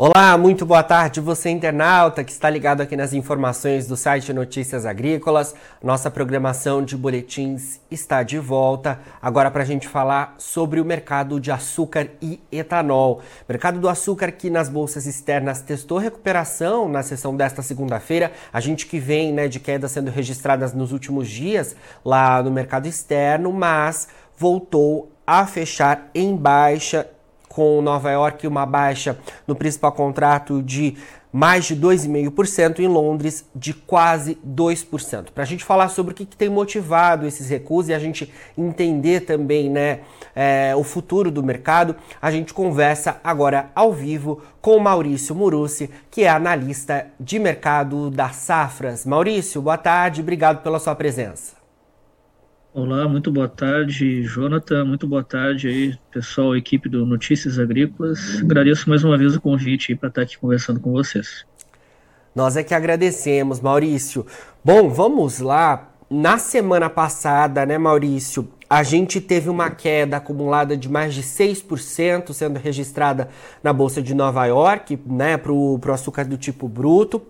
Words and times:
Olá, 0.00 0.38
muito 0.38 0.64
boa 0.64 0.84
tarde, 0.84 1.20
você 1.20 1.50
internauta 1.50 2.22
que 2.22 2.30
está 2.30 2.48
ligado 2.48 2.80
aqui 2.80 2.94
nas 2.94 3.12
informações 3.12 3.88
do 3.88 3.96
site 3.96 4.32
Notícias 4.32 4.86
Agrícolas. 4.86 5.56
Nossa 5.82 6.08
programação 6.08 6.84
de 6.84 6.96
boletins 6.96 7.80
está 7.90 8.22
de 8.22 8.38
volta, 8.38 9.00
agora 9.20 9.50
para 9.50 9.64
a 9.64 9.66
gente 9.66 9.88
falar 9.88 10.36
sobre 10.38 10.80
o 10.80 10.84
mercado 10.84 11.40
de 11.40 11.50
açúcar 11.50 12.10
e 12.22 12.38
etanol. 12.52 13.22
Mercado 13.48 13.80
do 13.80 13.88
açúcar 13.88 14.30
que 14.30 14.48
nas 14.48 14.68
bolsas 14.68 15.04
externas 15.04 15.62
testou 15.62 15.98
recuperação 15.98 16.88
na 16.88 17.02
sessão 17.02 17.36
desta 17.36 17.60
segunda-feira. 17.60 18.30
A 18.52 18.60
gente 18.60 18.86
que 18.86 19.00
vem 19.00 19.32
né, 19.32 19.48
de 19.48 19.58
quedas 19.58 19.90
sendo 19.90 20.12
registradas 20.12 20.72
nos 20.72 20.92
últimos 20.92 21.28
dias 21.28 21.74
lá 22.04 22.40
no 22.40 22.52
mercado 22.52 22.86
externo, 22.86 23.52
mas 23.52 24.06
voltou 24.38 25.10
a 25.26 25.44
fechar 25.44 26.08
em 26.14 26.36
baixa 26.36 27.04
com 27.58 27.82
Nova 27.82 28.08
York 28.08 28.46
uma 28.46 28.64
baixa 28.64 29.18
no 29.44 29.56
principal 29.56 29.90
contrato 29.90 30.62
de 30.62 30.96
mais 31.32 31.64
de 31.64 31.74
2,5%, 31.74 32.78
em 32.78 32.86
Londres 32.86 33.44
de 33.52 33.74
quase 33.74 34.38
2%. 34.46 35.32
Para 35.34 35.42
a 35.42 35.46
gente 35.46 35.64
falar 35.64 35.88
sobre 35.88 36.12
o 36.12 36.14
que, 36.14 36.24
que, 36.24 36.36
tem 36.36 36.48
motivado 36.48 37.26
esses 37.26 37.50
recuos 37.50 37.88
e 37.88 37.92
a 37.92 37.98
gente 37.98 38.32
entender 38.56 39.22
também 39.22 39.68
né, 39.68 40.02
é, 40.36 40.72
o 40.76 40.84
futuro 40.84 41.32
do 41.32 41.42
mercado, 41.42 41.96
a 42.22 42.30
gente 42.30 42.54
conversa 42.54 43.20
agora 43.24 43.72
ao 43.74 43.92
vivo 43.92 44.40
com 44.60 44.76
o 44.76 44.80
Maurício 44.80 45.34
Murucci, 45.34 45.90
que 46.12 46.22
é 46.22 46.28
analista 46.28 47.08
de 47.18 47.40
mercado 47.40 48.08
das 48.08 48.36
safras. 48.36 49.04
Maurício, 49.04 49.60
boa 49.60 49.76
tarde, 49.76 50.20
obrigado 50.20 50.62
pela 50.62 50.78
sua 50.78 50.94
presença. 50.94 51.57
Olá, 52.74 53.08
muito 53.08 53.32
boa 53.32 53.48
tarde, 53.48 54.22
Jonathan. 54.22 54.84
Muito 54.84 55.06
boa 55.06 55.24
tarde 55.24 55.68
aí, 55.68 55.98
pessoal, 56.12 56.54
equipe 56.54 56.86
do 56.86 57.06
Notícias 57.06 57.58
Agrícolas. 57.58 58.40
Agradeço 58.42 58.90
mais 58.90 59.02
uma 59.02 59.16
vez 59.16 59.34
o 59.34 59.40
convite 59.40 59.94
para 59.94 60.10
estar 60.10 60.22
aqui 60.22 60.36
conversando 60.36 60.78
com 60.78 60.92
vocês. 60.92 61.46
Nós 62.34 62.58
é 62.58 62.62
que 62.62 62.74
agradecemos, 62.74 63.58
Maurício. 63.58 64.26
Bom, 64.62 64.90
vamos 64.90 65.38
lá. 65.40 65.94
Na 66.10 66.36
semana 66.36 66.90
passada, 66.90 67.64
né, 67.64 67.78
Maurício, 67.78 68.48
a 68.68 68.82
gente 68.82 69.18
teve 69.18 69.48
uma 69.48 69.70
queda 69.70 70.18
acumulada 70.18 70.76
de 70.76 70.90
mais 70.90 71.14
de 71.14 71.22
6% 71.22 72.34
sendo 72.34 72.58
registrada 72.58 73.30
na 73.62 73.72
Bolsa 73.72 74.02
de 74.02 74.14
Nova 74.14 74.44
York, 74.44 74.98
né, 75.06 75.38
para 75.38 75.52
o 75.52 75.80
açúcar 75.92 76.24
do 76.24 76.36
tipo 76.36 76.68
bruto. 76.68 77.22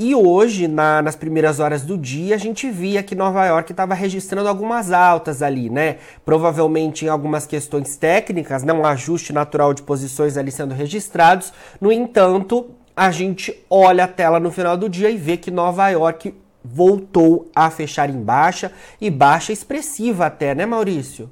E 0.00 0.14
hoje, 0.14 0.68
na, 0.68 1.02
nas 1.02 1.16
primeiras 1.16 1.58
horas 1.58 1.82
do 1.82 1.98
dia, 1.98 2.36
a 2.36 2.38
gente 2.38 2.70
via 2.70 3.02
que 3.02 3.16
Nova 3.16 3.44
York 3.44 3.72
estava 3.72 3.94
registrando 3.94 4.48
algumas 4.48 4.92
altas 4.92 5.42
ali, 5.42 5.68
né? 5.68 5.96
Provavelmente 6.24 7.04
em 7.04 7.08
algumas 7.08 7.46
questões 7.46 7.96
técnicas, 7.96 8.62
né? 8.62 8.72
um 8.72 8.86
ajuste 8.86 9.32
natural 9.32 9.74
de 9.74 9.82
posições 9.82 10.36
ali 10.36 10.52
sendo 10.52 10.72
registrados. 10.72 11.52
No 11.80 11.90
entanto, 11.90 12.70
a 12.96 13.10
gente 13.10 13.52
olha 13.68 14.04
a 14.04 14.08
tela 14.08 14.38
no 14.38 14.52
final 14.52 14.76
do 14.76 14.88
dia 14.88 15.10
e 15.10 15.16
vê 15.16 15.36
que 15.36 15.50
Nova 15.50 15.88
York 15.88 16.32
voltou 16.64 17.50
a 17.52 17.68
fechar 17.68 18.08
em 18.08 18.22
baixa 18.22 18.70
e 19.00 19.10
baixa 19.10 19.52
expressiva 19.52 20.26
até, 20.26 20.54
né, 20.54 20.64
Maurício? 20.64 21.28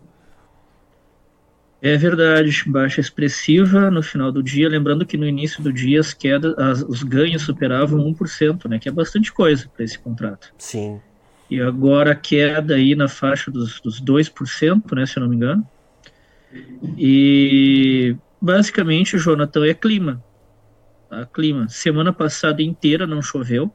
É 1.80 1.96
verdade, 1.96 2.64
baixa 2.66 3.00
expressiva 3.00 3.90
no 3.90 4.02
final 4.02 4.32
do 4.32 4.42
dia, 4.42 4.68
lembrando 4.68 5.04
que 5.04 5.16
no 5.16 5.26
início 5.26 5.62
do 5.62 5.72
dia 5.72 6.00
as 6.00 6.14
quedas, 6.14 6.56
as, 6.58 6.82
os 6.82 7.02
ganhos 7.02 7.42
superavam 7.42 7.98
1%, 8.12 8.68
né, 8.68 8.78
que 8.78 8.88
é 8.88 8.92
bastante 8.92 9.32
coisa 9.32 9.68
para 9.68 9.84
esse 9.84 9.98
contrato. 9.98 10.52
Sim. 10.56 11.00
E 11.50 11.60
agora 11.60 12.12
a 12.12 12.14
queda 12.14 12.74
aí 12.74 12.94
na 12.94 13.08
faixa 13.08 13.50
dos, 13.50 13.78
dos 13.80 14.00
2%, 14.00 14.96
né, 14.96 15.06
se 15.06 15.18
eu 15.18 15.20
não 15.20 15.28
me 15.28 15.36
engano. 15.36 15.68
E 16.96 18.16
basicamente, 18.40 19.18
Jonathan, 19.18 19.66
é 19.66 19.74
clima. 19.74 20.24
A 21.10 21.18
tá? 21.18 21.26
clima. 21.26 21.68
Semana 21.68 22.12
passada 22.12 22.62
inteira 22.62 23.06
não 23.06 23.20
choveu, 23.20 23.72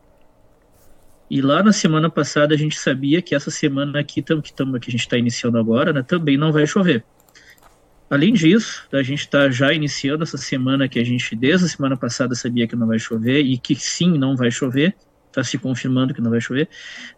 e 1.32 1.42
lá 1.42 1.64
na 1.64 1.72
semana 1.72 2.10
passada 2.10 2.54
a 2.54 2.58
gente 2.58 2.78
sabia 2.78 3.22
que 3.22 3.34
essa 3.34 3.50
semana 3.50 4.02
aqui 4.02 4.22
que, 4.22 4.54
tamo, 4.54 4.78
que 4.78 4.90
a 4.90 4.92
gente 4.92 5.00
está 5.00 5.18
iniciando 5.18 5.58
agora, 5.58 5.94
né, 5.94 6.04
também 6.04 6.36
não 6.36 6.52
vai 6.52 6.68
chover. 6.68 7.06
Além 8.12 8.34
disso, 8.34 8.86
a 8.92 9.02
gente 9.02 9.22
está 9.22 9.50
já 9.50 9.72
iniciando 9.72 10.24
essa 10.24 10.38
semana 10.38 10.90
que 10.90 11.00
a 11.00 11.04
gente, 11.04 11.34
desde 11.34 11.66
a 11.66 11.70
semana 11.70 11.96
passada, 11.96 12.36
sabia 12.36 12.68
que 12.68 12.76
não 12.76 12.86
vai 12.86 13.00
chover 13.00 13.40
e 13.40 13.58
que 13.58 13.74
sim, 13.74 14.18
não 14.18 14.36
vai 14.36 14.52
chover, 14.52 14.94
está 15.30 15.42
se 15.46 15.58
confirmando 15.58 16.14
que 16.14 16.20
não 16.20 16.30
vai 16.30 16.42
chover. 16.42 16.68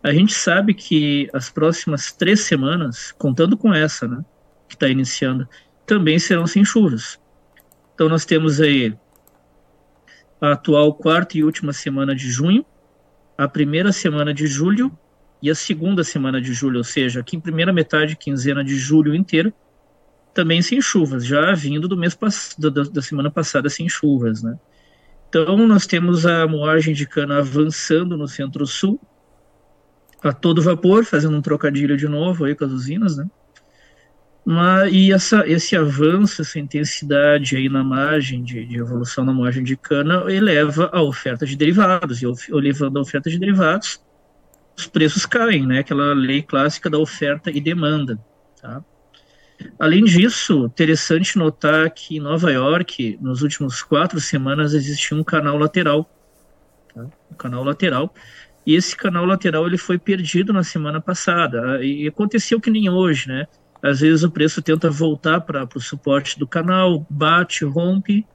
A 0.04 0.14
gente 0.14 0.36
sabe 0.36 0.72
que 0.76 1.28
as 1.34 1.50
próximas 1.50 2.12
três 2.12 2.42
semanas, 2.42 3.12
contando 3.12 3.58
com 3.58 3.74
essa, 3.74 4.08
né, 4.08 4.24
que 4.70 4.76
está 4.76 4.88
iniciando, 4.88 5.50
também 5.84 6.20
serão 6.20 6.46
sem 6.46 6.64
chuvas. 6.64 7.20
Então 7.96 8.08
nós 8.08 8.24
temos 8.24 8.62
aí 8.62 8.96
a 10.40 10.52
atual 10.52 10.94
quarta 10.94 11.40
e 11.40 11.44
última 11.44 11.74
semana 11.74 12.16
de 12.16 12.30
junho, 12.30 12.64
a 13.36 13.48
primeira 13.48 13.92
semana 13.92 14.32
de 14.32 14.46
julho 14.46 14.96
e 15.42 15.50
a 15.50 15.56
segunda 15.56 16.04
semana 16.04 16.40
de 16.40 16.54
julho, 16.54 16.78
ou 16.78 16.84
seja, 16.84 17.22
aqui 17.22 17.36
em 17.36 17.40
primeira 17.40 17.74
metade, 17.74 18.16
quinzena 18.16 18.64
de 18.64 18.76
julho 18.76 19.16
inteiro, 19.16 19.52
também 20.34 20.62
sem 20.62 20.82
chuvas, 20.82 21.26
já 21.26 21.54
vindo 21.54 21.88
do 21.88 21.96
mês 21.96 22.18
da, 22.58 22.70
da 22.70 23.02
semana 23.02 23.30
passada 23.30 23.70
sem 23.70 23.88
chuvas, 23.88 24.42
né? 24.42 24.58
Então 25.30 25.58
nós 25.68 25.88
temos 25.88 26.26
a 26.26 26.48
moagem 26.48 26.94
de 26.94 27.06
cana 27.08 27.38
avançando 27.38 28.18
no 28.18 28.28
centro-sul 28.28 29.00
a 30.24 30.32
todo 30.32 30.62
vapor, 30.62 31.04
fazendo 31.04 31.36
um 31.36 31.42
trocadilho 31.42 31.98
de 31.98 32.08
novo 32.08 32.46
aí 32.46 32.56
com 32.56 32.66
as 32.66 32.72
usinas, 32.72 33.18
né? 33.18 33.28
Mas, 34.46 34.92
e 34.94 35.12
essa, 35.12 35.48
esse 35.48 35.76
avanço, 35.76 36.42
essa 36.42 36.60
intensidade 36.60 37.56
aí 37.56 37.70
na 37.70 37.84
margem 37.84 38.44
de, 38.44 38.66
de, 38.66 38.78
evolução 38.78 39.24
na 39.24 39.34
margem 39.34 39.64
de 39.64 39.78
cana 39.78 40.26
eleva 40.30 40.90
a 40.92 41.02
oferta 41.02 41.46
de 41.46 41.56
derivados, 41.56 42.22
e 42.22 42.26
elevando 42.50 43.00
a 43.00 43.02
oferta 43.02 43.30
de 43.30 43.40
derivados, 43.40 44.02
os 44.78 44.86
preços 44.86 45.26
caem, 45.26 45.66
né? 45.66 45.80
Aquela 45.80 46.14
lei 46.14 46.42
clássica 46.42 46.90
da 46.90 46.98
oferta 46.98 47.50
e 47.50 47.62
demanda, 47.62 48.20
tá? 48.62 48.84
Além 49.80 50.04
disso, 50.04 50.66
interessante 50.66 51.38
notar 51.38 51.90
que 51.92 52.18
em 52.18 52.20
Nova 52.20 52.52
York, 52.52 53.18
nos 53.22 53.42
últimos 53.42 53.82
quatro 53.82 54.20
semanas, 54.20 54.74
existia 54.74 55.18
um 55.18 55.24
canal 55.24 55.58
lateral, 55.58 56.10
tá? 56.94 57.06
um 57.32 57.36
canal 57.36 57.64
lateral, 57.64 58.14
e 58.66 58.76
esse 58.76 58.96
canal 58.96 59.26
lateral 59.26 59.68
ele 59.68 59.78
foi 59.78 59.98
perdido 59.98 60.54
na 60.54 60.64
semana 60.64 61.00
passada, 61.02 61.84
e 61.84 62.08
aconteceu 62.08 62.60
que 62.60 62.72
nem 62.72 62.90
hoje, 62.90 63.28
né? 63.28 63.48
Às 63.84 64.00
vezes 64.00 64.24
o 64.24 64.32
preço 64.32 64.62
tenta 64.62 64.90
voltar 64.90 65.42
para 65.42 65.68
o 65.76 65.82
suporte 65.82 66.40
do 66.40 66.48
canal, 66.48 67.06
bate, 67.10 67.66
rompe, 67.66 68.26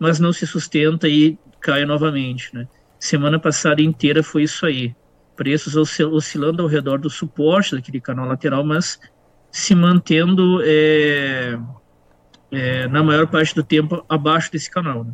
mas 0.00 0.18
não 0.18 0.32
se 0.32 0.44
sustenta 0.48 1.08
e 1.08 1.38
cai 1.60 1.84
novamente. 1.84 2.52
Né? 2.52 2.66
Semana 2.98 3.38
passada 3.38 3.80
inteira 3.80 4.24
foi 4.24 4.42
isso 4.42 4.66
aí. 4.66 4.96
Preços 5.36 5.76
oscilando 5.76 6.60
ao 6.60 6.68
redor 6.68 6.98
do 6.98 7.08
suporte 7.08 7.76
daquele 7.76 8.00
canal 8.00 8.26
lateral, 8.26 8.64
mas 8.64 8.98
se 9.50 9.74
mantendo 9.74 10.60
é, 10.62 11.58
é, 12.50 12.88
na 12.88 13.02
maior 13.02 13.26
parte 13.26 13.54
do 13.54 13.62
tempo 13.62 14.04
abaixo 14.08 14.50
desse 14.52 14.70
canal. 14.70 15.04
Né? 15.04 15.12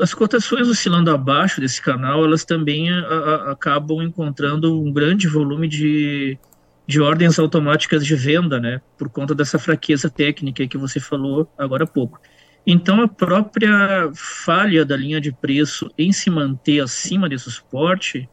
As 0.00 0.14
cotações 0.14 0.68
oscilando 0.68 1.10
abaixo 1.10 1.60
desse 1.60 1.82
canal, 1.82 2.24
elas 2.24 2.44
também 2.44 2.90
a, 2.90 2.98
a, 2.98 3.50
acabam 3.52 4.02
encontrando 4.02 4.80
um 4.80 4.92
grande 4.92 5.28
volume 5.28 5.68
de 5.68 6.38
de 6.86 7.00
ordens 7.00 7.38
automáticas 7.38 8.04
de 8.04 8.14
venda, 8.14 8.60
né, 8.60 8.80
por 8.98 9.08
conta 9.08 9.34
dessa 9.34 9.58
fraqueza 9.58 10.10
técnica 10.10 10.66
que 10.66 10.76
você 10.76 10.98
falou 10.98 11.48
agora 11.56 11.84
há 11.84 11.86
pouco. 11.86 12.20
Então, 12.66 13.00
a 13.00 13.08
própria 13.08 14.10
falha 14.14 14.84
da 14.84 14.96
linha 14.96 15.20
de 15.20 15.32
preço 15.32 15.90
em 15.98 16.12
se 16.12 16.30
manter 16.30 16.80
acima 16.80 17.28
desse 17.28 17.50
suporte 17.50 18.28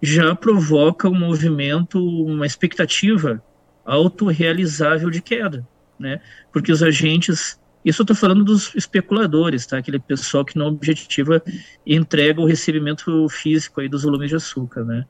já 0.00 0.34
provoca 0.34 1.08
um 1.08 1.18
movimento, 1.18 2.04
uma 2.04 2.44
expectativa 2.44 3.42
autorrealizável 3.84 5.10
de 5.10 5.20
queda, 5.20 5.66
né? 5.98 6.20
Porque 6.52 6.72
os 6.72 6.82
agentes, 6.82 7.60
isso 7.84 8.02
eu 8.02 8.04
estou 8.04 8.16
falando 8.16 8.44
dos 8.44 8.74
especuladores, 8.74 9.66
tá? 9.66 9.78
Aquele 9.78 9.98
pessoal 9.98 10.44
que 10.44 10.58
não 10.58 10.68
objetiva 10.68 11.42
entrega 11.86 12.40
o 12.40 12.46
recebimento 12.46 13.28
físico 13.28 13.80
aí 13.80 13.88
dos 13.88 14.02
volumes 14.02 14.30
de 14.30 14.36
açúcar, 14.36 14.84
né? 14.84 15.04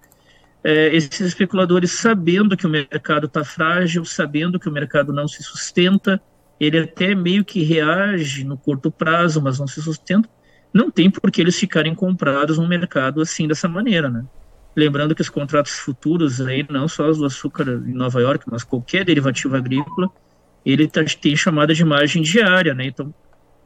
é, 0.64 0.94
esses 0.94 1.20
especuladores, 1.20 1.90
sabendo 1.92 2.56
que 2.56 2.66
o 2.66 2.70
mercado 2.70 3.26
está 3.26 3.44
frágil, 3.44 4.04
sabendo 4.04 4.60
que 4.60 4.68
o 4.68 4.72
mercado 4.72 5.12
não 5.12 5.26
se 5.26 5.42
sustenta, 5.42 6.20
ele 6.60 6.78
até 6.78 7.14
meio 7.14 7.44
que 7.44 7.62
reage 7.62 8.44
no 8.44 8.56
curto 8.56 8.90
prazo, 8.90 9.42
mas 9.42 9.58
não 9.58 9.66
se 9.66 9.82
sustenta, 9.82 10.28
não 10.72 10.90
tem 10.90 11.10
por 11.10 11.30
que 11.30 11.40
eles 11.40 11.58
ficarem 11.58 11.94
comprados 11.94 12.58
no 12.58 12.68
mercado 12.68 13.20
assim, 13.20 13.48
dessa 13.48 13.68
maneira, 13.68 14.08
né? 14.08 14.24
Lembrando 14.74 15.14
que 15.14 15.20
os 15.20 15.28
contratos 15.28 15.72
futuros, 15.72 16.40
aí, 16.40 16.66
não 16.70 16.88
só 16.88 17.08
os 17.08 17.18
do 17.18 17.26
açúcar 17.26 17.64
em 17.64 17.92
Nova 17.92 18.20
York, 18.20 18.44
mas 18.50 18.64
qualquer 18.64 19.04
derivativo 19.04 19.54
agrícola, 19.54 20.10
ele 20.64 20.88
tá, 20.88 21.04
tem 21.20 21.36
chamada 21.36 21.74
de 21.74 21.84
margem 21.84 22.22
diária, 22.22 22.72
né? 22.72 22.86
Então, 22.86 23.14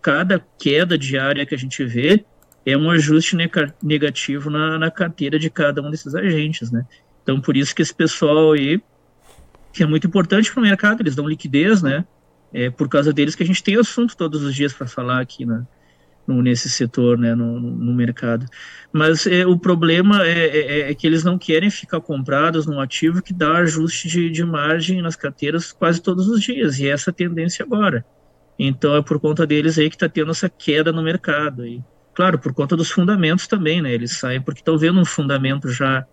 cada 0.03 0.45
queda 0.59 0.99
diária 0.99 1.47
que 1.47 1.55
a 1.55 1.59
gente 1.59 1.85
vê, 1.85 2.25
é 2.65 2.77
um 2.77 2.91
ajuste 2.91 3.37
negativo 3.81 4.51
na, 4.51 4.77
na 4.77 4.91
carteira 4.91 5.39
de 5.39 5.49
cada 5.49 5.81
um 5.81 5.91
desses 5.91 6.15
agentes, 6.15 6.73
né? 6.73 6.85
Então, 7.23 7.41
por 7.41 7.57
isso 7.57 7.75
que 7.75 7.83
esse 7.83 7.95
pessoal 7.95 8.53
aí, 8.53 8.83
que 9.73 9.85
é 9.85 9.87
muito 9.87 10.07
importante 10.09 10.51
para 10.51 10.61
o 10.61 10.63
mercado, 10.63 11.01
eles 11.03 11.15
dão 11.15 11.29
liquidez, 11.29 11.83
né? 11.83 12.05
É 12.53 12.71
por 12.71 12.89
causa 12.89 13.13
deles 13.13 13.37
que 13.37 13.43
a 13.43 13.47
gente 13.47 13.63
tem 13.63 13.79
assunto 13.79 14.17
todos 14.17 14.43
os 14.43 14.55
dias 14.55 14.73
para 14.73 14.87
falar 14.87 15.21
aqui, 15.21 15.47
né? 15.47 15.65
No, 16.27 16.43
nesse 16.43 16.69
setor, 16.69 17.19
né, 17.19 17.35
no, 17.35 17.61
no 17.61 17.95
mercado. 17.95 18.47
Mas 18.93 19.27
é, 19.27 19.47
o 19.47 19.59
problema 19.59 20.27
é, 20.27 20.47
é, 20.47 20.91
é, 20.91 20.95
que 20.95 21.07
eles 21.07 21.23
não 21.23 21.39
querem 21.39 21.71
ficar 21.71 22.01
comprados 22.01 22.67
num 22.67 22.81
ativo 22.81 23.23
que 23.23 23.33
dá 23.33 23.59
ajuste 23.59 24.09
de, 24.09 24.31
de 24.31 24.45
margem 24.45 25.03
nas 25.03 25.17
carteiras 25.17 25.73
quase 25.73 26.01
todos 26.01 26.29
os 26.29 26.41
dias, 26.41 26.79
e 26.79 26.87
é 26.89 26.91
essa 26.91 27.13
tendência 27.13 27.65
agora. 27.65 28.05
Então 28.59 28.97
é 28.97 29.03
por 29.03 29.21
conta 29.21 29.47
deles 29.47 29.79
aí 29.79 29.89
que 29.89 29.97
está 29.97 30.09
tendo 30.09 30.31
essa 30.31 30.49
queda 30.49 30.93
no 30.93 31.03
mercado. 31.03 31.67
E, 31.67 31.83
claro, 32.15 32.39
por 32.39 32.55
conta 32.55 32.77
dos 32.77 32.91
fundamentos 32.91 33.47
também, 33.47 33.83
né? 33.83 33.93
Eles 33.93 34.13
saem 34.13 34.41
porque 34.41 34.61
estão 34.61 34.79
vendo 34.79 34.99
um 34.99 35.05
fundamento 35.05 35.69
já 35.69 36.07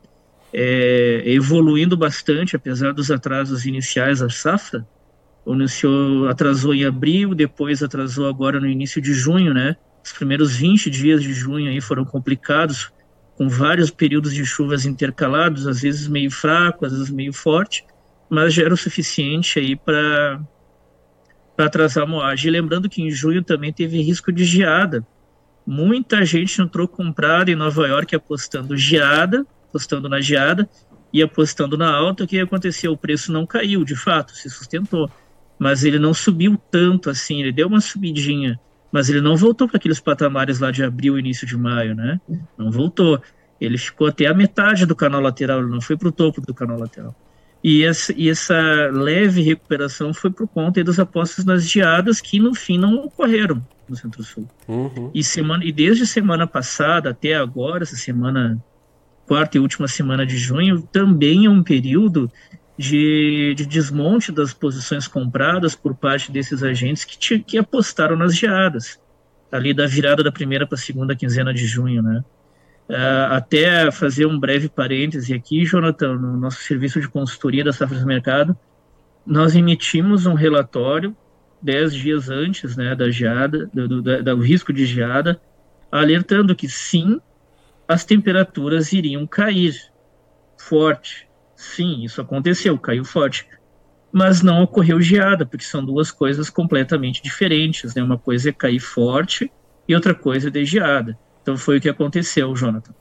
é, 0.52 1.24
evoluindo 1.26 1.96
bastante, 1.96 2.56
apesar 2.56 2.94
dos 2.94 3.10
atrasos 3.10 3.66
iniciais 3.66 4.20
da 4.20 4.30
safra. 4.30 4.86
O 5.46 5.54
iniciou, 5.54 6.28
atrasou 6.28 6.74
em 6.74 6.86
abril, 6.86 7.34
depois 7.34 7.82
atrasou 7.82 8.28
agora 8.28 8.60
no 8.60 8.68
início 8.68 9.02
de 9.02 9.14
junho, 9.14 9.54
né? 9.54 9.76
Os 10.04 10.12
primeiros 10.12 10.56
20 10.56 10.90
dias 10.90 11.24
de 11.24 11.34
junho 11.34 11.70
aí 11.70 11.80
foram 11.80 12.04
complicados, 12.04 12.92
com 13.38 13.48
vários 13.48 13.90
períodos 13.90 14.34
de 14.34 14.46
chuvas 14.46 14.86
intercalados, 14.86 15.66
às 15.66 15.82
vezes 15.82 16.08
meio 16.08 16.30
fraco, 16.30 16.86
às 16.86 16.92
vezes 16.92 17.10
meio 17.10 17.34
forte, 17.34 17.86
mas 18.30 18.54
já 18.54 18.64
era 18.64 18.74
o 18.74 18.78
suficiente 18.78 19.60
aí 19.60 19.76
para 19.76 20.42
para 21.56 21.68
atrasar 21.68 22.04
a 22.04 22.08
moagem. 22.08 22.48
E 22.48 22.52
lembrando 22.52 22.90
que 22.90 23.02
em 23.02 23.12
junho 23.12 23.44
também 23.44 23.72
teve 23.72 24.02
risco 24.02 24.32
de 24.32 24.44
geada. 24.44 25.06
Muita 25.66 26.26
gente 26.26 26.60
entrou 26.60 26.88
comprada 26.88 27.52
em 27.52 27.56
Nova 27.56 27.88
York 27.88 28.16
apostando 28.16 28.76
geada, 28.76 29.46
apostando 29.70 30.10
na 30.10 30.20
geada 30.20 30.68
e 31.12 31.22
apostando 31.22 31.78
na 31.78 31.94
alta. 31.94 32.24
O 32.24 32.28
que 32.28 32.40
aconteceu? 32.40 32.92
O 32.92 32.98
preço 32.98 33.32
não 33.32 33.46
caiu, 33.46 33.84
de 33.84 33.96
fato, 33.96 34.36
se 34.36 34.50
sustentou. 34.50 35.10
Mas 35.60 35.84
ele 35.84 36.00
não 36.00 36.14
subiu 36.14 36.60
tanto 36.72 37.10
assim, 37.10 37.40
ele 37.40 37.52
deu 37.52 37.68
uma 37.68 37.80
subidinha 37.80 38.60
mas 38.94 39.10
ele 39.10 39.22
não 39.22 39.36
voltou 39.36 39.68
para 39.68 39.78
aqueles 39.78 40.00
patamares 40.00 40.60
lá 40.60 40.70
de 40.70 40.84
abril, 40.84 41.18
início 41.18 41.48
de 41.48 41.58
maio, 41.58 41.96
né? 41.96 42.22
Não 42.56 42.70
voltou. 42.70 43.20
Ele 43.60 43.76
ficou 43.76 44.06
até 44.06 44.28
a 44.28 44.36
metade 44.36 44.86
do 44.86 44.96
canal 44.96 45.20
lateral, 45.20 45.62
ele 45.62 45.70
não 45.72 45.82
foi 45.82 45.98
para 45.98 46.10
o 46.10 46.12
topo 46.12 46.40
do 46.40 46.54
canal 46.54 46.78
lateral. 46.78 47.16
E 47.64 47.84
essa, 47.84 48.14
e 48.16 48.30
essa 48.30 48.56
leve 48.92 49.42
recuperação 49.42 50.14
foi 50.14 50.30
por 50.30 50.48
conta 50.48 50.84
das 50.84 51.00
apostas 51.00 51.44
nas 51.44 51.68
geadas 51.68 52.22
que 52.22 52.40
no 52.40 52.54
fim 52.54 52.78
não 52.78 53.06
ocorreram 53.06 53.66
no 53.90 53.96
Centro-Sul. 53.96 54.48
Uhum. 54.68 55.10
E, 55.12 55.24
semana, 55.24 55.66
e 55.66 55.72
desde 55.72 56.06
semana 56.06 56.46
passada 56.46 57.10
até 57.10 57.34
agora, 57.34 57.82
essa 57.82 57.96
semana, 57.96 58.64
quarta 59.26 59.58
e 59.58 59.60
última 59.60 59.88
semana 59.88 60.24
de 60.24 60.38
junho, 60.38 60.84
também 60.92 61.46
é 61.46 61.50
um 61.50 61.64
período 61.64 62.32
de, 62.84 63.54
de, 63.56 63.66
desmonte 63.66 64.30
das 64.32 64.54
posições 64.54 65.08
compradas 65.08 65.74
por 65.74 65.96
parte 65.96 66.32
desses 66.32 66.62
agentes 66.62 67.06
que, 67.06 67.40
que 67.40 67.58
apostaram 67.58 68.18
nas 68.18 68.36
geadas, 68.36 69.00
ali 69.50 69.74
da 69.74 69.88
virada 69.88 70.22
da 70.22 70.32
primeira 70.32 70.68
para 70.68 70.76
a 70.76 70.82
segunda 70.82 71.16
quinzena 71.16 71.54
de 71.54 71.66
junho, 71.66 72.04
né? 72.04 72.24
Uh, 72.90 73.32
até 73.32 73.90
fazer 73.90 74.26
um 74.26 74.38
breve 74.38 74.68
parêntese 74.68 75.34
aqui, 75.34 75.64
Jonathan, 75.64 76.16
no 76.16 76.36
nosso 76.36 76.62
serviço 76.64 77.00
de 77.00 77.08
consultoria 77.08 77.64
da 77.64 77.72
safra 77.72 77.98
do 77.98 78.06
mercado, 78.06 78.58
nós 79.26 79.56
emitimos 79.56 80.26
um 80.26 80.34
relatório 80.34 81.16
dez 81.62 81.94
dias 81.94 82.30
antes 82.30 82.76
né, 82.76 82.94
da 82.94 83.10
geada, 83.10 83.70
do, 83.74 84.02
do, 84.02 84.24
do 84.24 84.42
risco 84.42 84.74
de 84.74 84.86
geada, 84.86 85.40
alertando 85.90 86.54
que 86.54 86.68
sim, 86.68 87.22
as 87.88 88.04
temperaturas 88.04 88.92
iriam 88.92 89.26
cair 89.26 89.74
forte, 90.58 91.26
Sim, 91.64 92.04
isso 92.04 92.22
aconteceu, 92.22 92.78
caiu 92.78 93.06
forte. 93.06 93.48
Mas 94.12 94.42
não 94.42 94.62
ocorreu 94.62 95.02
geada, 95.02 95.46
porque 95.46 95.66
são 95.66 95.84
duas 95.84 96.12
coisas 96.12 96.50
completamente 96.50 97.24
diferentes. 97.24 97.96
Né? 97.96 98.04
Uma 98.04 98.18
coisa 98.18 98.50
é 98.50 98.52
cair 98.52 98.80
forte 98.80 99.52
e 99.88 99.96
outra 99.96 100.14
coisa 100.14 100.50
é 100.50 100.52
de 100.52 100.66
geada. 100.66 101.18
Então 101.42 101.58
foi 101.58 101.78
o 101.78 101.82
que 101.82 101.90
aconteceu, 101.90 102.54
Jonathan. 102.56 102.94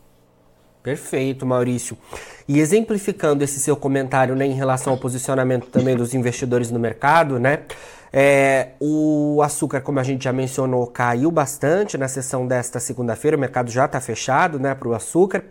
Perfeito, 0.82 1.44
Maurício. 1.44 1.96
E 2.48 2.58
exemplificando 2.58 3.44
esse 3.44 3.60
seu 3.60 3.76
comentário 3.76 4.34
né, 4.34 4.46
em 4.46 4.54
relação 4.54 4.92
ao 4.92 4.98
posicionamento 4.98 5.66
também 5.66 5.96
dos 5.96 6.14
investidores 6.14 6.70
no 6.70 6.78
mercado, 6.78 7.38
né? 7.38 7.60
É, 8.12 8.70
o 8.78 9.40
açúcar, 9.42 9.80
como 9.80 9.98
a 9.98 10.02
gente 10.02 10.24
já 10.24 10.32
mencionou, 10.32 10.86
caiu 10.86 11.30
bastante 11.30 11.96
na 11.96 12.08
sessão 12.08 12.46
desta 12.46 12.78
segunda-feira. 12.78 13.36
O 13.36 13.40
mercado 13.40 13.70
já 13.70 13.86
está 13.86 14.00
fechado 14.00 14.58
né, 14.58 14.74
para 14.74 14.88
o 14.88 14.94
açúcar. 14.94 15.44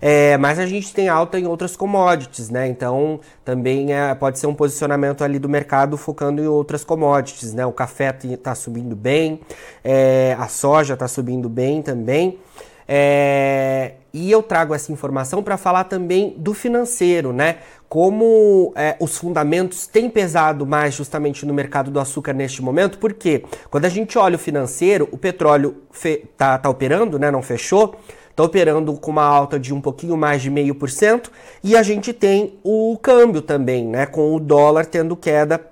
É, 0.00 0.36
mas 0.36 0.58
a 0.58 0.66
gente 0.66 0.92
tem 0.92 1.08
alta 1.08 1.38
em 1.38 1.46
outras 1.46 1.76
commodities, 1.76 2.50
né? 2.50 2.68
Então 2.68 3.20
também 3.44 3.94
é, 3.94 4.14
pode 4.14 4.38
ser 4.38 4.46
um 4.46 4.54
posicionamento 4.54 5.24
ali 5.24 5.38
do 5.38 5.48
mercado 5.48 5.96
focando 5.96 6.42
em 6.42 6.46
outras 6.46 6.84
commodities, 6.84 7.54
né? 7.54 7.64
O 7.64 7.72
café 7.72 8.14
está 8.22 8.54
subindo 8.54 8.94
bem, 8.94 9.40
é, 9.82 10.36
a 10.38 10.46
soja 10.46 10.94
está 10.94 11.08
subindo 11.08 11.48
bem 11.48 11.80
também. 11.80 12.38
É, 12.86 13.92
e 14.12 14.30
eu 14.30 14.42
trago 14.42 14.74
essa 14.74 14.92
informação 14.92 15.42
para 15.42 15.56
falar 15.56 15.84
também 15.84 16.34
do 16.36 16.52
financeiro, 16.52 17.32
né? 17.32 17.58
Como 17.94 18.72
é, 18.74 18.96
os 18.98 19.16
fundamentos 19.16 19.86
têm 19.86 20.10
pesado 20.10 20.66
mais 20.66 20.94
justamente 20.94 21.46
no 21.46 21.54
mercado 21.54 21.92
do 21.92 22.00
açúcar 22.00 22.32
neste 22.32 22.60
momento, 22.60 22.98
porque 22.98 23.44
quando 23.70 23.84
a 23.84 23.88
gente 23.88 24.18
olha 24.18 24.34
o 24.34 24.38
financeiro, 24.38 25.08
o 25.12 25.16
petróleo 25.16 25.76
está 25.92 26.58
tá 26.58 26.68
operando, 26.68 27.20
né? 27.20 27.30
Não 27.30 27.40
fechou, 27.40 27.94
está 28.28 28.42
operando 28.42 28.92
com 28.94 29.12
uma 29.12 29.22
alta 29.22 29.60
de 29.60 29.72
um 29.72 29.80
pouquinho 29.80 30.16
mais 30.16 30.42
de 30.42 30.50
meio 30.50 30.74
por 30.74 30.90
cento, 30.90 31.30
e 31.62 31.76
a 31.76 31.84
gente 31.84 32.12
tem 32.12 32.58
o 32.64 32.98
câmbio 33.00 33.40
também, 33.40 33.86
né? 33.86 34.06
Com 34.06 34.34
o 34.34 34.40
dólar 34.40 34.86
tendo 34.86 35.14
queda 35.14 35.64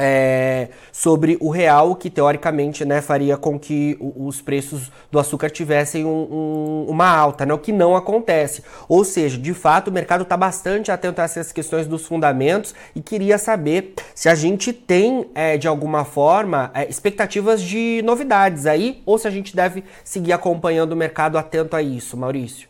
é, 0.00 0.68
sobre 0.90 1.36
o 1.40 1.50
real, 1.50 1.94
que 1.94 2.08
teoricamente 2.08 2.84
né, 2.84 3.02
faria 3.02 3.36
com 3.36 3.58
que 3.58 3.98
os 4.00 4.40
preços 4.40 4.90
do 5.10 5.18
açúcar 5.18 5.50
tivessem 5.50 6.04
um, 6.04 6.08
um, 6.08 6.86
uma 6.88 7.06
alta, 7.06 7.44
né, 7.44 7.52
o 7.52 7.58
que 7.58 7.70
não 7.70 7.94
acontece. 7.94 8.62
Ou 8.88 9.04
seja, 9.04 9.36
de 9.36 9.52
fato, 9.52 9.88
o 9.88 9.92
mercado 9.92 10.22
está 10.22 10.36
bastante 10.36 10.90
atento 10.90 11.20
a 11.20 11.24
essas 11.24 11.52
questões 11.52 11.86
dos 11.86 12.06
fundamentos 12.06 12.74
e 12.96 13.02
queria 13.02 13.36
saber 13.36 13.94
se 14.14 14.28
a 14.28 14.34
gente 14.34 14.72
tem, 14.72 15.28
é, 15.34 15.58
de 15.58 15.68
alguma 15.68 16.04
forma, 16.04 16.70
é, 16.72 16.88
expectativas 16.88 17.60
de 17.60 18.00
novidades 18.02 18.64
aí, 18.64 19.02
ou 19.04 19.18
se 19.18 19.28
a 19.28 19.30
gente 19.30 19.54
deve 19.54 19.84
seguir 20.02 20.32
acompanhando 20.32 20.92
o 20.92 20.96
mercado 20.96 21.36
atento 21.36 21.76
a 21.76 21.82
isso, 21.82 22.16
Maurício. 22.16 22.69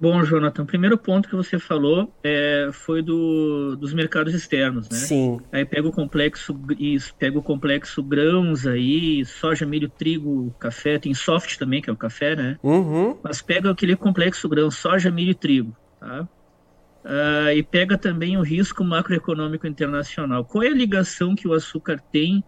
Bom, 0.00 0.22
Jonathan, 0.22 0.62
o 0.62 0.66
primeiro 0.66 0.96
ponto 0.96 1.28
que 1.28 1.34
você 1.34 1.58
falou 1.58 2.12
é, 2.22 2.70
foi 2.72 3.02
do, 3.02 3.74
dos 3.74 3.92
mercados 3.92 4.32
externos, 4.32 4.88
né? 4.88 4.96
Sim. 4.96 5.40
Aí 5.50 5.64
pega 5.64 5.88
o 5.88 5.92
complexo, 5.92 6.56
isso, 6.78 7.12
pega 7.16 7.36
o 7.36 7.42
complexo 7.42 8.00
grãos 8.00 8.64
aí, 8.64 9.24
soja, 9.24 9.66
milho, 9.66 9.88
trigo, 9.88 10.54
café, 10.60 11.00
tem 11.00 11.12
soft 11.14 11.58
também, 11.58 11.82
que 11.82 11.90
é 11.90 11.92
o 11.92 11.96
café, 11.96 12.36
né? 12.36 12.58
Uhum. 12.62 13.18
Mas 13.24 13.42
pega 13.42 13.72
aquele 13.72 13.96
complexo 13.96 14.48
grão, 14.48 14.70
soja, 14.70 15.10
milho 15.10 15.32
e 15.32 15.34
trigo, 15.34 15.76
tá? 15.98 16.28
Uh, 17.04 17.50
e 17.56 17.62
pega 17.62 17.98
também 17.98 18.36
o 18.36 18.42
risco 18.42 18.84
macroeconômico 18.84 19.66
internacional. 19.66 20.44
Qual 20.44 20.62
é 20.62 20.68
a 20.68 20.74
ligação 20.74 21.34
que 21.34 21.48
o 21.48 21.52
açúcar 21.52 22.00
tem 22.12 22.44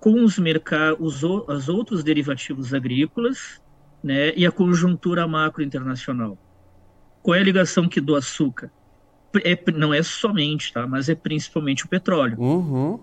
com 0.00 0.24
os 0.24 0.38
mercados, 0.38 1.22
os, 1.22 1.22
os 1.22 1.68
outros 1.68 2.02
derivativos 2.02 2.72
agrícolas, 2.72 3.60
né? 4.02 4.32
E 4.34 4.46
a 4.46 4.50
conjuntura 4.50 5.26
macro 5.28 5.62
internacional? 5.62 6.38
Qual 7.24 7.34
é 7.34 7.40
a 7.40 7.42
ligação 7.42 7.88
que 7.88 8.02
do 8.02 8.14
açúcar? 8.14 8.70
É, 9.42 9.58
não 9.72 9.94
é 9.94 10.02
somente, 10.02 10.70
tá? 10.74 10.86
Mas 10.86 11.08
é 11.08 11.14
principalmente 11.14 11.86
o 11.86 11.88
petróleo. 11.88 12.38
Uhum. 12.38 13.00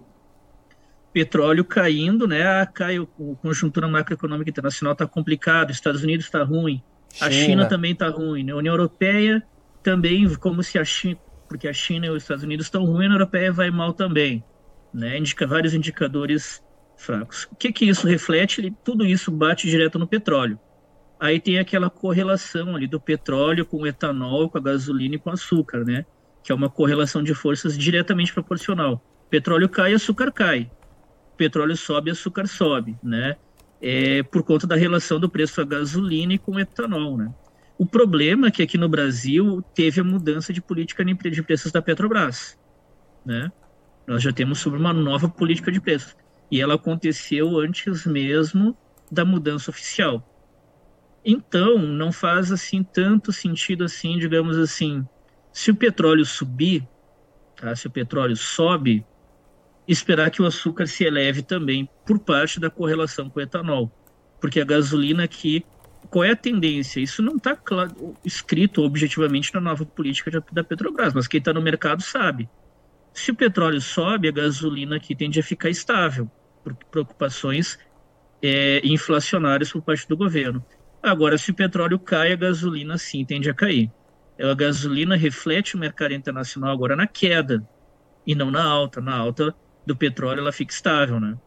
Petróleo 1.11 1.65
caindo, 1.65 2.27
né? 2.27 2.43
Ah, 2.43 2.67
cai, 2.67 2.99
o, 2.99 3.09
a 3.19 3.35
conjuntura 3.41 3.87
macroeconômica 3.87 4.51
internacional 4.51 4.93
está 4.93 5.07
complicado, 5.07 5.71
Estados 5.71 6.03
Unidos 6.03 6.27
está 6.27 6.43
ruim, 6.43 6.83
China. 7.11 7.27
a 7.27 7.31
China 7.31 7.65
também 7.65 7.93
está 7.93 8.09
ruim, 8.09 8.43
né? 8.43 8.51
A 8.51 8.57
União 8.57 8.75
Europeia 8.75 9.41
também, 9.81 10.31
como 10.35 10.61
se 10.61 10.77
a 10.77 10.85
China, 10.85 11.17
porque 11.49 11.67
a 11.67 11.73
China 11.73 12.05
e 12.05 12.09
os 12.11 12.21
Estados 12.21 12.43
Unidos 12.43 12.67
estão 12.67 12.85
ruins, 12.85 12.93
a 12.93 12.99
União 12.99 13.13
Europeia 13.13 13.51
vai 13.51 13.71
mal 13.71 13.91
também, 13.91 14.43
né? 14.93 15.17
Indica 15.17 15.47
vários 15.47 15.73
indicadores 15.73 16.63
fracos. 16.95 17.47
O 17.51 17.55
que 17.55 17.73
que 17.73 17.85
isso 17.85 18.05
reflete? 18.05 18.71
Tudo 18.83 19.03
isso 19.03 19.31
bate 19.31 19.67
direto 19.67 19.97
no 19.97 20.05
petróleo. 20.05 20.59
Aí 21.21 21.39
tem 21.39 21.59
aquela 21.59 21.87
correlação 21.87 22.75
ali 22.75 22.87
do 22.87 22.99
petróleo 22.99 23.63
com 23.63 23.77
o 23.77 23.85
etanol, 23.85 24.49
com 24.49 24.57
a 24.57 24.61
gasolina 24.61 25.13
e 25.13 25.19
com 25.19 25.29
o 25.29 25.33
açúcar, 25.33 25.85
né? 25.85 26.03
Que 26.43 26.51
é 26.51 26.55
uma 26.55 26.67
correlação 26.67 27.21
de 27.21 27.31
forças 27.35 27.77
diretamente 27.77 28.33
proporcional. 28.33 28.99
Petróleo 29.29 29.69
cai, 29.69 29.93
açúcar 29.93 30.31
cai. 30.31 30.71
Petróleo 31.37 31.77
sobe, 31.77 32.09
açúcar 32.09 32.47
sobe, 32.47 32.97
né? 33.03 33.35
É 33.79 34.23
por 34.23 34.41
conta 34.41 34.65
da 34.65 34.75
relação 34.75 35.19
do 35.19 35.29
preço 35.29 35.57
da 35.57 35.77
gasolina 35.77 36.33
e 36.33 36.39
com 36.39 36.53
o 36.53 36.59
etanol, 36.59 37.15
né? 37.15 37.31
O 37.77 37.85
problema 37.85 38.47
é 38.47 38.51
que 38.51 38.63
aqui 38.63 38.77
no 38.79 38.89
Brasil 38.89 39.61
teve 39.75 40.01
a 40.01 40.03
mudança 40.03 40.51
de 40.51 40.59
política 40.59 41.05
de 41.05 41.43
preços 41.43 41.71
da 41.71 41.83
Petrobras, 41.83 42.57
né? 43.23 43.51
Nós 44.07 44.23
já 44.23 44.33
temos 44.33 44.57
sobre 44.57 44.79
uma 44.79 44.91
nova 44.91 45.29
política 45.29 45.71
de 45.71 45.79
preços. 45.79 46.15
E 46.49 46.59
ela 46.59 46.73
aconteceu 46.73 47.59
antes 47.59 48.07
mesmo 48.07 48.75
da 49.11 49.23
mudança 49.23 49.69
oficial. 49.69 50.27
Então, 51.23 51.77
não 51.77 52.11
faz 52.11 52.51
assim 52.51 52.83
tanto 52.83 53.31
sentido 53.31 53.83
assim, 53.83 54.17
digamos 54.17 54.57
assim, 54.57 55.05
se 55.51 55.69
o 55.69 55.75
petróleo 55.75 56.25
subir, 56.25 56.87
tá? 57.55 57.75
se 57.75 57.85
o 57.85 57.91
petróleo 57.91 58.35
sobe, 58.35 59.05
esperar 59.87 60.31
que 60.31 60.41
o 60.41 60.45
açúcar 60.45 60.87
se 60.87 61.03
eleve 61.03 61.43
também 61.43 61.87
por 62.05 62.19
parte 62.19 62.59
da 62.59 62.69
correlação 62.69 63.29
com 63.29 63.39
o 63.39 63.43
etanol. 63.43 63.91
Porque 64.39 64.59
a 64.59 64.65
gasolina 64.65 65.23
aqui, 65.23 65.63
qual 66.09 66.23
é 66.23 66.31
a 66.31 66.35
tendência? 66.35 66.99
Isso 66.99 67.21
não 67.21 67.35
está 67.35 67.57
escrito 68.25 68.81
objetivamente 68.81 69.53
na 69.53 69.61
nova 69.61 69.85
política 69.85 70.43
da 70.51 70.63
Petrobras, 70.63 71.13
mas 71.13 71.27
quem 71.27 71.37
está 71.37 71.53
no 71.53 71.61
mercado 71.61 72.01
sabe. 72.01 72.49
Se 73.13 73.29
o 73.31 73.35
petróleo 73.35 73.81
sobe, 73.81 74.27
a 74.27 74.31
gasolina 74.31 74.95
aqui 74.95 75.15
tende 75.15 75.39
a 75.39 75.43
ficar 75.43 75.69
estável, 75.69 76.31
por 76.63 76.73
preocupações 76.89 77.77
é, 78.41 78.81
inflacionárias 78.83 79.71
por 79.71 79.81
parte 79.81 80.07
do 80.07 80.17
governo. 80.17 80.63
Agora, 81.01 81.37
se 81.37 81.51
o 81.51 81.55
petróleo 81.55 81.97
cai, 81.97 82.31
a 82.31 82.35
gasolina 82.35 82.97
sim 82.97 83.25
tende 83.25 83.49
a 83.49 83.53
cair. 83.53 83.91
A 84.39 84.53
gasolina 84.53 85.15
reflete 85.15 85.75
o 85.75 85.79
mercado 85.79 86.13
internacional 86.13 86.71
agora 86.71 86.95
na 86.95 87.07
queda 87.07 87.67
e 88.25 88.35
não 88.35 88.51
na 88.51 88.63
alta. 88.63 89.01
Na 89.01 89.15
alta 89.15 89.55
do 89.85 89.95
petróleo 89.95 90.39
ela 90.39 90.51
fica 90.51 90.73
estável, 90.73 91.19
né? 91.19 91.37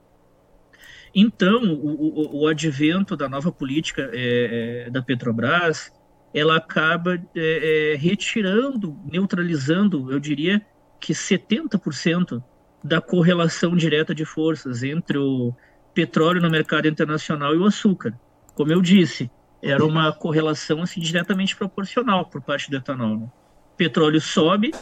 Então, 1.14 1.62
o, 1.62 2.40
o, 2.40 2.42
o 2.42 2.48
advento 2.48 3.16
da 3.16 3.28
nova 3.28 3.52
política 3.52 4.10
é, 4.12 4.86
é, 4.86 4.90
da 4.90 5.00
Petrobras, 5.00 5.92
ela 6.34 6.56
acaba 6.56 7.14
é, 7.36 7.92
é 7.92 7.96
retirando, 7.96 8.98
neutralizando, 9.04 10.10
eu 10.10 10.18
diria 10.18 10.60
que 11.00 11.12
70% 11.12 12.42
da 12.82 13.00
correlação 13.00 13.76
direta 13.76 14.12
de 14.12 14.24
forças 14.24 14.82
entre 14.82 15.16
o 15.16 15.54
petróleo 15.94 16.42
no 16.42 16.50
mercado 16.50 16.88
internacional 16.88 17.54
e 17.54 17.58
o 17.58 17.64
açúcar. 17.64 18.18
Como 18.54 18.72
eu 18.72 18.82
disse, 18.82 19.30
era 19.64 19.84
uma 19.84 20.12
correlação 20.12 20.82
assim 20.82 21.00
diretamente 21.00 21.56
proporcional 21.56 22.26
por 22.26 22.40
parte 22.40 22.70
do 22.70 22.76
etanol. 22.76 23.16
Né? 23.16 23.28
Petróleo 23.76 24.20
sobe, 24.20 24.72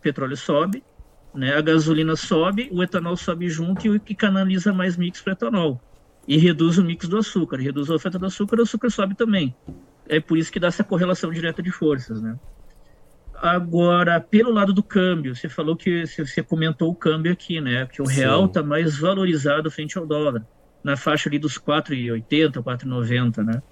petróleo 0.00 0.36
sobe, 0.36 0.84
né? 1.34 1.56
A 1.56 1.60
gasolina 1.60 2.16
sobe, 2.16 2.68
o 2.72 2.82
etanol 2.82 3.16
sobe 3.16 3.48
junto 3.48 3.86
e 3.86 3.90
o 3.90 4.00
que 4.00 4.14
canaliza 4.14 4.72
mais 4.72 4.96
mix 4.96 5.20
para 5.20 5.32
etanol 5.32 5.80
e 6.26 6.36
reduz 6.36 6.76
o 6.76 6.84
mix 6.84 7.06
do 7.08 7.18
açúcar, 7.18 7.56
reduz 7.58 7.88
a 7.88 7.94
oferta 7.94 8.18
do 8.18 8.26
açúcar, 8.26 8.58
o 8.58 8.62
açúcar 8.62 8.90
sobe 8.90 9.14
também. 9.14 9.54
É 10.08 10.20
por 10.20 10.36
isso 10.36 10.50
que 10.50 10.58
dá 10.58 10.68
essa 10.68 10.84
correlação 10.84 11.30
direta 11.30 11.62
de 11.62 11.70
forças, 11.70 12.20
né? 12.20 12.38
Agora, 13.34 14.20
pelo 14.20 14.50
lado 14.50 14.72
do 14.72 14.82
câmbio, 14.82 15.36
você 15.36 15.48
falou 15.48 15.76
que 15.76 16.06
você 16.06 16.42
comentou 16.42 16.90
o 16.90 16.94
câmbio 16.94 17.32
aqui, 17.32 17.60
né? 17.60 17.86
Que 17.86 18.00
o 18.00 18.06
real 18.06 18.46
está 18.46 18.62
mais 18.62 18.98
valorizado 18.98 19.70
frente 19.70 19.98
ao 19.98 20.06
dólar, 20.06 20.44
na 20.82 20.96
faixa 20.96 21.28
ali 21.28 21.38
dos 21.38 21.58
4,80, 21.58 22.62
4,90, 22.62 23.44
né? 23.44 23.62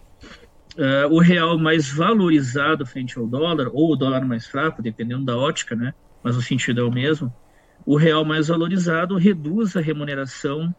Uh, 0.76 1.06
o 1.08 1.20
real 1.20 1.56
mais 1.56 1.92
valorizado 1.92 2.84
frente 2.84 3.16
ao 3.18 3.26
dólar, 3.26 3.68
ou 3.72 3.92
o 3.92 3.96
dólar 3.96 4.24
mais 4.24 4.46
fraco, 4.46 4.82
dependendo 4.82 5.24
da 5.24 5.36
ótica, 5.36 5.76
né? 5.76 5.94
Mas 6.22 6.36
o 6.36 6.42
sentido 6.42 6.80
é 6.80 6.84
o 6.84 6.90
mesmo. 6.90 7.32
O 7.86 7.96
real 7.96 8.24
mais 8.24 8.48
valorizado 8.48 9.16
reduz 9.16 9.76
a 9.76 9.80
remuneração 9.80 10.74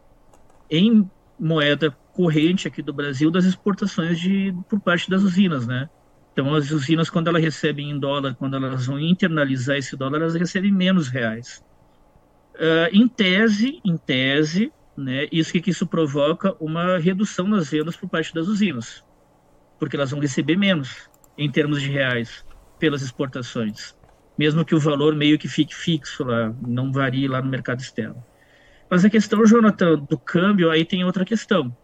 em 0.69 1.09
moeda 1.39 1.95
corrente 2.13 2.67
aqui 2.67 2.81
do 2.81 2.93
Brasil 2.93 3.29
das 3.29 3.45
exportações 3.45 4.19
de, 4.19 4.53
por 4.69 4.79
parte 4.79 5.09
das 5.09 5.21
usinas, 5.21 5.67
né? 5.67 5.89
Então, 6.33 6.53
as 6.53 6.69
usinas, 6.71 7.09
quando 7.09 7.27
elas 7.29 7.41
recebem 7.41 7.89
em 7.89 7.97
dólar, 7.97 8.35
quando 8.35 8.57
elas 8.57 8.85
vão 8.85 8.99
internalizar 8.99 9.77
esse 9.77 9.95
dólar, 9.95 10.19
elas 10.19 10.35
recebem 10.35 10.71
menos 10.71 11.07
reais. 11.07 11.63
Uh, 12.55 12.91
em 12.91 13.07
tese, 13.07 13.79
em 13.85 13.97
tese, 13.97 14.71
né, 14.97 15.27
isso 15.31 15.51
que, 15.51 15.61
que 15.61 15.69
isso 15.71 15.87
provoca 15.87 16.55
uma 16.59 16.97
redução 16.97 17.47
nas 17.47 17.69
vendas 17.69 17.95
por 17.95 18.09
parte 18.09 18.33
das 18.33 18.47
usinas, 18.47 19.03
porque 19.79 19.95
elas 19.95 20.11
vão 20.11 20.19
receber 20.19 20.57
menos 20.57 21.09
em 21.37 21.49
termos 21.49 21.81
de 21.81 21.89
reais 21.89 22.45
pelas 22.79 23.01
exportações, 23.01 23.95
mesmo 24.37 24.65
que 24.65 24.75
o 24.75 24.79
valor 24.79 25.15
meio 25.15 25.37
que 25.37 25.47
fique 25.47 25.75
fixo 25.75 26.23
lá, 26.23 26.53
não 26.65 26.91
varie 26.91 27.27
lá 27.27 27.41
no 27.41 27.49
mercado 27.49 27.79
externo. 27.79 28.23
Mas 28.89 29.03
a 29.03 29.09
questão, 29.09 29.45
Jonathan, 29.45 29.97
do 29.97 30.17
câmbio, 30.17 30.69
aí 30.69 30.85
tem 30.85 31.03
outra 31.03 31.25
questão. 31.25 31.75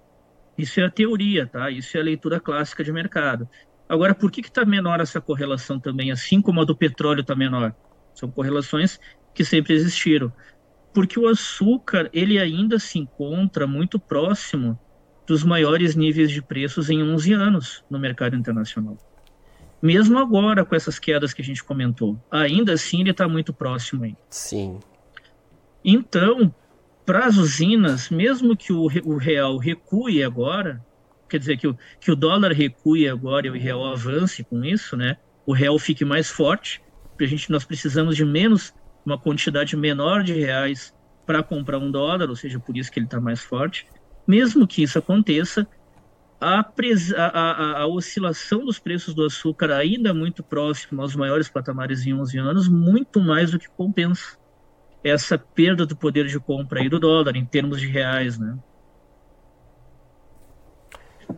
Isso 0.57 0.79
é 0.79 0.85
a 0.85 0.91
teoria, 0.91 1.47
tá? 1.47 1.69
Isso 1.71 1.97
é 1.97 1.99
a 1.99 2.03
leitura 2.03 2.39
clássica 2.39 2.83
de 2.83 2.91
mercado. 2.91 3.49
Agora, 3.89 4.13
por 4.13 4.31
que 4.31 4.41
está 4.41 4.63
menor 4.63 5.01
essa 5.01 5.19
correlação 5.19 5.79
também, 5.79 6.11
assim 6.11 6.41
como 6.41 6.61
a 6.61 6.65
do 6.65 6.75
petróleo 6.75 7.21
está 7.21 7.35
menor? 7.35 7.73
São 8.13 8.29
correlações 8.29 8.99
que 9.33 9.43
sempre 9.43 9.73
existiram. 9.73 10.31
Porque 10.93 11.19
o 11.19 11.27
açúcar, 11.27 12.09
ele 12.13 12.37
ainda 12.37 12.77
se 12.77 12.99
encontra 12.99 13.65
muito 13.65 13.99
próximo 13.99 14.79
dos 15.31 15.45
maiores 15.45 15.95
níveis 15.95 16.29
de 16.29 16.41
preços 16.41 16.89
em 16.89 17.01
11 17.01 17.31
anos 17.31 17.85
no 17.89 17.97
mercado 17.97 18.35
internacional. 18.35 18.97
Mesmo 19.81 20.19
agora, 20.19 20.65
com 20.65 20.75
essas 20.75 20.99
quedas 20.99 21.33
que 21.33 21.41
a 21.41 21.45
gente 21.45 21.63
comentou, 21.63 22.19
ainda 22.29 22.73
assim 22.73 22.99
ele 22.99 23.11
está 23.11 23.29
muito 23.29 23.53
próximo 23.53 24.03
aí. 24.03 24.13
Sim. 24.29 24.77
Então, 25.85 26.53
para 27.05 27.27
as 27.27 27.37
usinas, 27.37 28.09
mesmo 28.09 28.57
que 28.57 28.73
o, 28.73 28.89
o 29.05 29.15
real 29.15 29.57
recue 29.57 30.21
agora, 30.21 30.85
quer 31.29 31.37
dizer 31.37 31.55
que 31.55 31.65
o, 31.69 31.77
que 32.01 32.11
o 32.11 32.15
dólar 32.15 32.51
recue 32.51 33.07
agora 33.07 33.47
e 33.47 33.49
o 33.49 33.53
real 33.53 33.85
avance 33.85 34.43
com 34.43 34.65
isso, 34.65 34.97
né? 34.97 35.15
O 35.45 35.53
real 35.53 35.79
fique 35.79 36.03
mais 36.03 36.29
forte, 36.29 36.81
porque 37.07 37.23
a 37.23 37.27
gente 37.27 37.49
nós 37.49 37.63
precisamos 37.63 38.17
de 38.17 38.25
menos 38.25 38.73
uma 39.05 39.17
quantidade 39.17 39.77
menor 39.77 40.23
de 40.23 40.33
reais 40.33 40.93
para 41.25 41.41
comprar 41.41 41.77
um 41.77 41.89
dólar, 41.89 42.29
ou 42.29 42.35
seja, 42.35 42.59
por 42.59 42.75
isso 42.75 42.91
que 42.91 42.99
ele 42.99 43.05
está 43.05 43.21
mais 43.21 43.39
forte. 43.39 43.87
Mesmo 44.27 44.67
que 44.67 44.83
isso 44.83 44.97
aconteça, 44.99 45.67
a, 46.39 46.59
a, 46.59 47.25
a, 47.25 47.81
a, 47.81 47.87
oscilação 47.87 48.65
dos 48.65 48.79
preços 48.79 49.13
do 49.13 49.23
açúcar 49.23 49.71
ainda 49.71 50.13
muito 50.13 50.41
próximo 50.41 51.01
aos 51.01 51.15
maiores 51.15 51.47
patamares 51.47 52.05
em 52.05 52.13
11 52.13 52.37
anos, 52.39 52.67
muito 52.67 53.19
mais 53.19 53.51
do 53.51 53.59
que 53.59 53.69
compensa 53.69 54.37
essa 55.03 55.37
perda 55.37 55.85
do 55.85 55.95
poder 55.95 56.27
de 56.27 56.39
compra 56.39 56.79
aí 56.79 56.89
do 56.89 56.99
dólar 56.99 57.35
em 57.35 57.45
termos 57.45 57.79
de 57.79 57.87
reais, 57.87 58.39
né? 58.39 58.57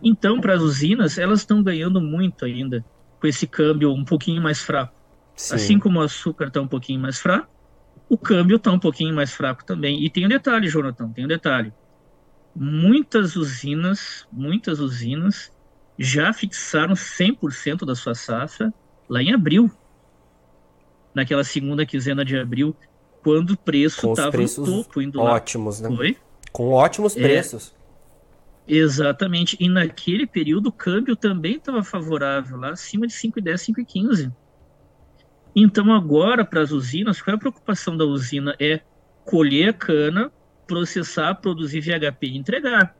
Então, 0.01 0.39
para 0.41 0.53
as 0.53 0.61
usinas, 0.61 1.17
elas 1.17 1.39
estão 1.39 1.61
ganhando 1.61 2.01
muito 2.01 2.45
ainda 2.45 2.83
com 3.19 3.27
esse 3.27 3.45
câmbio 3.45 3.91
um 3.93 4.03
pouquinho 4.03 4.41
mais 4.41 4.61
fraco. 4.61 4.93
Sim. 5.35 5.55
Assim 5.55 5.79
como 5.79 5.99
o 5.99 6.01
açúcar 6.01 6.47
está 6.47 6.61
um 6.61 6.67
pouquinho 6.67 6.99
mais 6.99 7.19
fraco, 7.19 7.47
o 8.09 8.17
câmbio 8.17 8.57
está 8.57 8.71
um 8.71 8.79
pouquinho 8.79 9.13
mais 9.13 9.33
fraco 9.33 9.63
também. 9.65 10.03
E 10.03 10.09
tem 10.09 10.25
um 10.25 10.29
detalhe, 10.29 10.67
Jonathan, 10.67 11.09
tem 11.09 11.25
um 11.25 11.27
detalhe. 11.27 11.73
Muitas 12.55 13.35
usinas, 13.35 14.27
muitas 14.31 14.79
usinas 14.79 15.51
já 15.97 16.31
fixaram 16.33 16.93
100% 16.93 17.85
da 17.85 17.95
sua 17.95 18.13
safra 18.15 18.73
lá 19.09 19.21
em 19.21 19.33
abril. 19.33 19.71
Naquela 21.13 21.43
segunda 21.43 21.85
quinzena 21.85 22.23
de 22.25 22.37
abril, 22.37 22.75
quando 23.23 23.51
o 23.51 23.57
preço 23.57 24.11
estava 24.11 24.37
no 24.37 24.49
topo. 24.49 25.01
Indo 25.01 25.19
ótimos, 25.19 25.79
lá. 25.79 25.89
né? 25.89 25.95
Foi? 25.95 26.17
Com 26.51 26.69
ótimos 26.69 27.15
é, 27.15 27.21
preços. 27.21 27.73
Exatamente. 28.67 29.57
E 29.59 29.67
naquele 29.67 30.25
período 30.25 30.67
o 30.67 30.71
câmbio 30.71 31.15
também 31.15 31.55
estava 31.55 31.83
favorável, 31.83 32.57
lá 32.57 32.71
acima 32.71 33.07
de 33.07 33.13
5,10, 33.13 33.73
5,15. 33.73 34.33
Então 35.55 35.93
agora 35.93 36.43
para 36.43 36.61
as 36.61 36.71
usinas, 36.71 37.21
qual 37.21 37.33
é 37.33 37.35
a 37.35 37.39
preocupação 37.39 37.95
da 37.95 38.05
usina? 38.05 38.55
É 38.59 38.81
colher 39.23 39.69
a 39.69 39.73
cana, 39.73 40.31
processar, 40.67 41.35
produzir 41.35 41.81
VHP 41.81 42.27
e 42.27 42.37
entregar. 42.37 42.95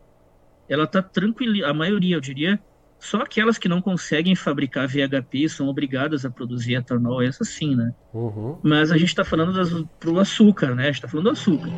Ela 0.68 0.86
está 0.86 1.02
tranquila, 1.02 1.68
a 1.68 1.74
maioria, 1.74 2.16
eu 2.16 2.22
diria, 2.22 2.60
só 3.00 3.18
aquelas 3.18 3.58
que 3.58 3.68
não 3.68 3.82
conseguem 3.82 4.34
fabricar 4.34 4.88
VHP 4.88 5.50
são 5.50 5.68
obrigadas 5.68 6.26
a 6.26 6.30
produzir 6.30 6.76
etanol, 6.76 7.22
essa 7.22 7.44
sim, 7.44 7.76
né? 7.76 7.94
Uhum. 8.14 8.58
Mas 8.64 8.94
a 8.94 8.98
gente 8.98 9.10
está 9.10 9.26
falando 9.26 9.90
para 10.00 10.10
o 10.10 10.20
açúcar, 10.20 10.74
né? 10.74 10.84
A 10.84 10.86
gente 10.86 10.96
está 10.96 11.10
falando 11.10 11.26
do 11.26 11.32
açúcar. 11.32 11.70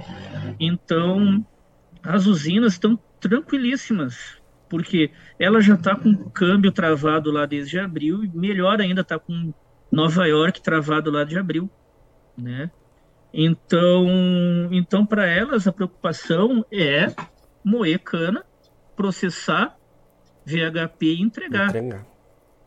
Então, 0.59 1.43
as 2.03 2.27
usinas 2.27 2.73
estão 2.73 2.99
tranquilíssimas, 3.19 4.37
porque 4.69 5.09
ela 5.39 5.59
já 5.61 5.73
está 5.73 5.95
com 5.95 6.11
o 6.11 6.29
câmbio 6.29 6.71
travado 6.71 7.31
lá 7.31 7.47
desde 7.47 7.79
abril, 7.79 8.23
e 8.23 8.29
melhor 8.29 8.79
ainda 8.79 9.01
está 9.01 9.17
com 9.17 9.51
Nova 9.91 10.27
York 10.27 10.61
travado 10.61 11.09
lá 11.09 11.23
de 11.23 11.39
abril, 11.39 11.67
né? 12.37 12.69
Então, 13.37 14.07
então 14.71 15.05
para 15.05 15.27
elas 15.27 15.67
a 15.67 15.71
preocupação 15.71 16.65
é 16.71 17.13
moer 17.63 17.99
cana, 17.99 18.45
processar 18.95 19.75
VHP 20.45 21.05
e 21.05 21.21
entregar. 21.21 21.67
entregar. 21.69 22.05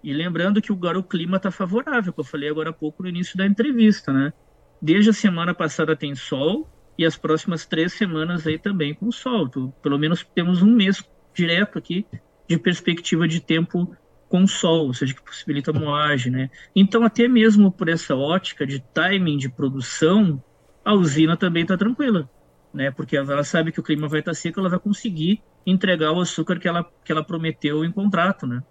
E 0.05 0.13
lembrando 0.13 0.61
que 0.61 0.71
agora 0.71 0.99
o 0.99 1.03
clima 1.03 1.39
está 1.39 1.51
favorável, 1.51 2.13
que 2.13 2.21
eu 2.21 2.25
falei 2.25 2.51
agora 2.51 2.71
há 2.71 2.73
pouco 2.73 3.03
no 3.03 3.09
início 3.09 3.37
da 3.37 3.47
entrevista, 3.47 4.13
né? 4.13 4.33
Desde 4.81 5.11
a 5.11 5.13
semana 5.15 5.55
passada 5.55 5.97
tem 5.97 6.15
sol, 6.15 6.69
e 6.99 7.07
as 7.07 7.17
próximas 7.17 7.65
três 7.65 7.93
semanas 7.93 8.47
aí 8.47 8.59
também 8.59 8.93
com 8.93 9.11
sol. 9.13 9.47
Então, 9.47 9.71
pelo 9.83 9.99
menos 9.99 10.27
temos 10.35 10.63
um 10.63 10.75
mês 10.75 11.03
direto 11.33 11.79
aqui 11.79 12.05
de 12.49 12.59
perspectiva 12.59 13.29
de 13.29 13.41
tempo 13.41 13.97
com 14.29 14.47
sol, 14.47 14.89
ou 14.89 14.95
seja, 14.95 15.15
que 15.15 15.23
possibilita 15.23 15.73
moagem, 15.73 16.33
né? 16.33 16.51
Então, 16.75 17.05
até 17.05 17.29
mesmo 17.29 17.71
por 17.71 17.89
essa 17.89 18.15
ótica 18.15 18.67
de 18.67 18.81
timing 18.93 19.39
de 19.39 19.49
produção, 19.49 20.43
a 20.89 20.95
usina 20.95 21.37
também 21.37 21.65
está 21.65 21.77
tranquila, 21.77 22.27
né? 22.73 22.91
Porque 22.91 23.15
ela 23.15 23.45
sabe 23.45 23.71
que 23.71 23.79
o 23.79 23.83
clima 23.83 24.09
vai 24.09 24.21
estar 24.21 24.31
tá 24.31 24.35
seco, 24.35 24.59
ela 24.59 24.71
vai 24.71 24.79
conseguir 24.79 25.43
entregar 25.67 26.13
o 26.13 26.21
açúcar 26.23 26.59
que 26.59 26.67
ela, 26.67 26.83
que 27.05 27.13
ela 27.13 27.23
prometeu 27.23 27.85
em 27.85 27.93
contrato, 27.93 28.47
né? 28.47 28.63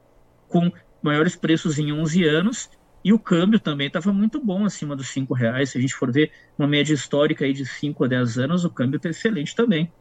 Com 0.47 0.71
maiores 0.99 1.35
preços 1.35 1.77
em 1.77 1.93
11 1.93 2.23
anos 2.23 2.71
e 3.03 3.13
o 3.13 3.19
câmbio 3.19 3.59
também 3.59 3.85
estava 3.85 4.11
muito 4.11 4.43
bom, 4.43 4.65
acima 4.65 4.95
dos 4.95 5.09
cinco 5.09 5.35
reais. 5.35 5.69
Se 5.69 5.77
a 5.77 5.81
gente 5.81 5.93
for 5.93 6.11
ver 6.11 6.31
uma 6.57 6.67
média 6.67 6.91
histórica 6.91 7.45
aí 7.45 7.53
de 7.53 7.67
5 7.67 8.03
a 8.03 8.07
10 8.07 8.39
anos, 8.39 8.65
o 8.65 8.69
câmbio 8.71 8.97
está 8.97 9.09
excelente 9.09 9.55
também. 9.55 9.91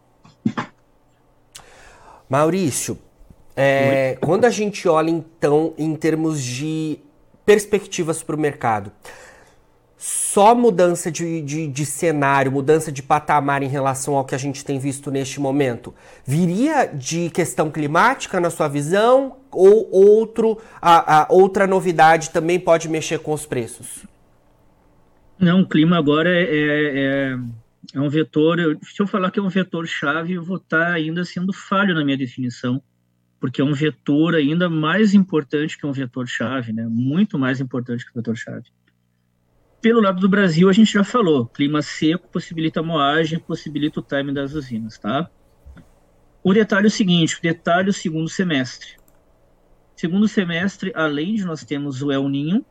Maurício, 2.31 2.99
É, 3.55 4.17
quando 4.23 4.47
a 4.47 4.51
gente 4.51 4.89
olha, 4.89 5.11
então, 5.11 5.75
em 5.77 5.95
termos 5.95 6.43
de 6.43 6.99
perspectivas 7.45 8.23
para 8.23 8.37
o 8.37 8.39
mercado, 8.39 8.91
só 10.37 10.55
mudança 10.55 11.11
de, 11.11 11.41
de, 11.41 11.67
de, 11.67 11.87
cenário, 11.87 12.53
mudança 12.53 12.93
de 12.93 13.03
patamar 13.03 13.63
em 13.63 13.69
relação 13.69 14.17
ao 14.17 14.25
que 14.27 14.35
a 14.35 14.39
gente 14.39 14.63
tem 14.63 14.79
visto 14.79 15.11
neste 15.11 15.41
momento, 15.41 15.95
viria 16.27 16.85
de 16.85 17.31
questão 17.31 17.71
climática 17.71 18.39
na 18.39 18.51
sua 18.51 18.69
visão 18.69 19.39
ou 19.51 19.91
outro, 19.91 20.59
a, 20.79 21.23
a 21.23 21.27
outra 21.31 21.67
novidade 21.67 22.29
também 22.29 22.61
pode 22.61 22.87
mexer 22.87 23.21
com 23.21 23.33
os 23.33 23.47
preços? 23.47 24.05
Não, 25.39 25.63
o 25.63 25.67
clima 25.67 25.97
agora 25.97 26.29
é, 26.29 26.43
é, 26.43 26.99
é, 26.99 27.39
é 27.95 28.01
um 28.03 28.11
vetor. 28.11 28.59
Se 28.83 29.01
eu 29.01 29.07
falar 29.07 29.31
que 29.31 29.41
é 29.41 29.43
um 29.43 29.49
vetor 29.49 29.87
chave, 29.87 30.35
eu 30.35 30.45
vou 30.45 30.59
estar 30.59 30.93
ainda 30.93 31.25
sendo 31.25 31.51
falho 31.51 31.95
na 31.95 32.05
minha 32.05 32.19
definição, 32.19 32.83
porque 33.41 33.63
é 33.63 33.65
um 33.65 33.73
vetor 33.73 34.35
ainda 34.35 34.69
mais 34.69 35.15
importante 35.15 35.79
que 35.79 35.87
um 35.87 35.93
vetor 35.93 36.29
chave, 36.29 36.75
né? 36.75 36.87
Muito 36.91 37.39
mais 37.39 37.59
importante 37.59 38.05
que 38.05 38.11
o 38.11 38.15
vetor 38.17 38.37
chave. 38.37 38.69
Pelo 39.81 40.01
lado 40.01 40.21
do 40.21 40.29
Brasil, 40.29 40.69
a 40.69 40.73
gente 40.73 40.93
já 40.93 41.05
falou, 41.05 41.47
clima 41.47 41.83
seco 41.83 42.29
possibilita 42.29 42.81
a 42.81 42.83
moagem, 42.83 43.39
possibilita 43.39 44.01
o 44.01 44.03
time 44.03 44.33
das 44.33 44.53
usinas, 44.53 44.99
tá? 44.99 45.31
O 46.43 46.53
detalhe 46.53 46.87
é 46.87 46.89
o 46.89 46.91
seguinte, 46.91 47.39
o 47.39 47.43
detalhe 47.43 47.89
é 47.89 47.91
o 47.91 47.93
segundo 47.93 48.29
semestre. 48.29 48.97
Segundo 49.97 50.29
semestre, 50.29 50.93
além 50.95 51.35
de 51.35 51.45
nós 51.45 51.65
temos 51.65 52.03
o 52.03 52.13
El 52.13 52.29
Ninho, 52.29 52.65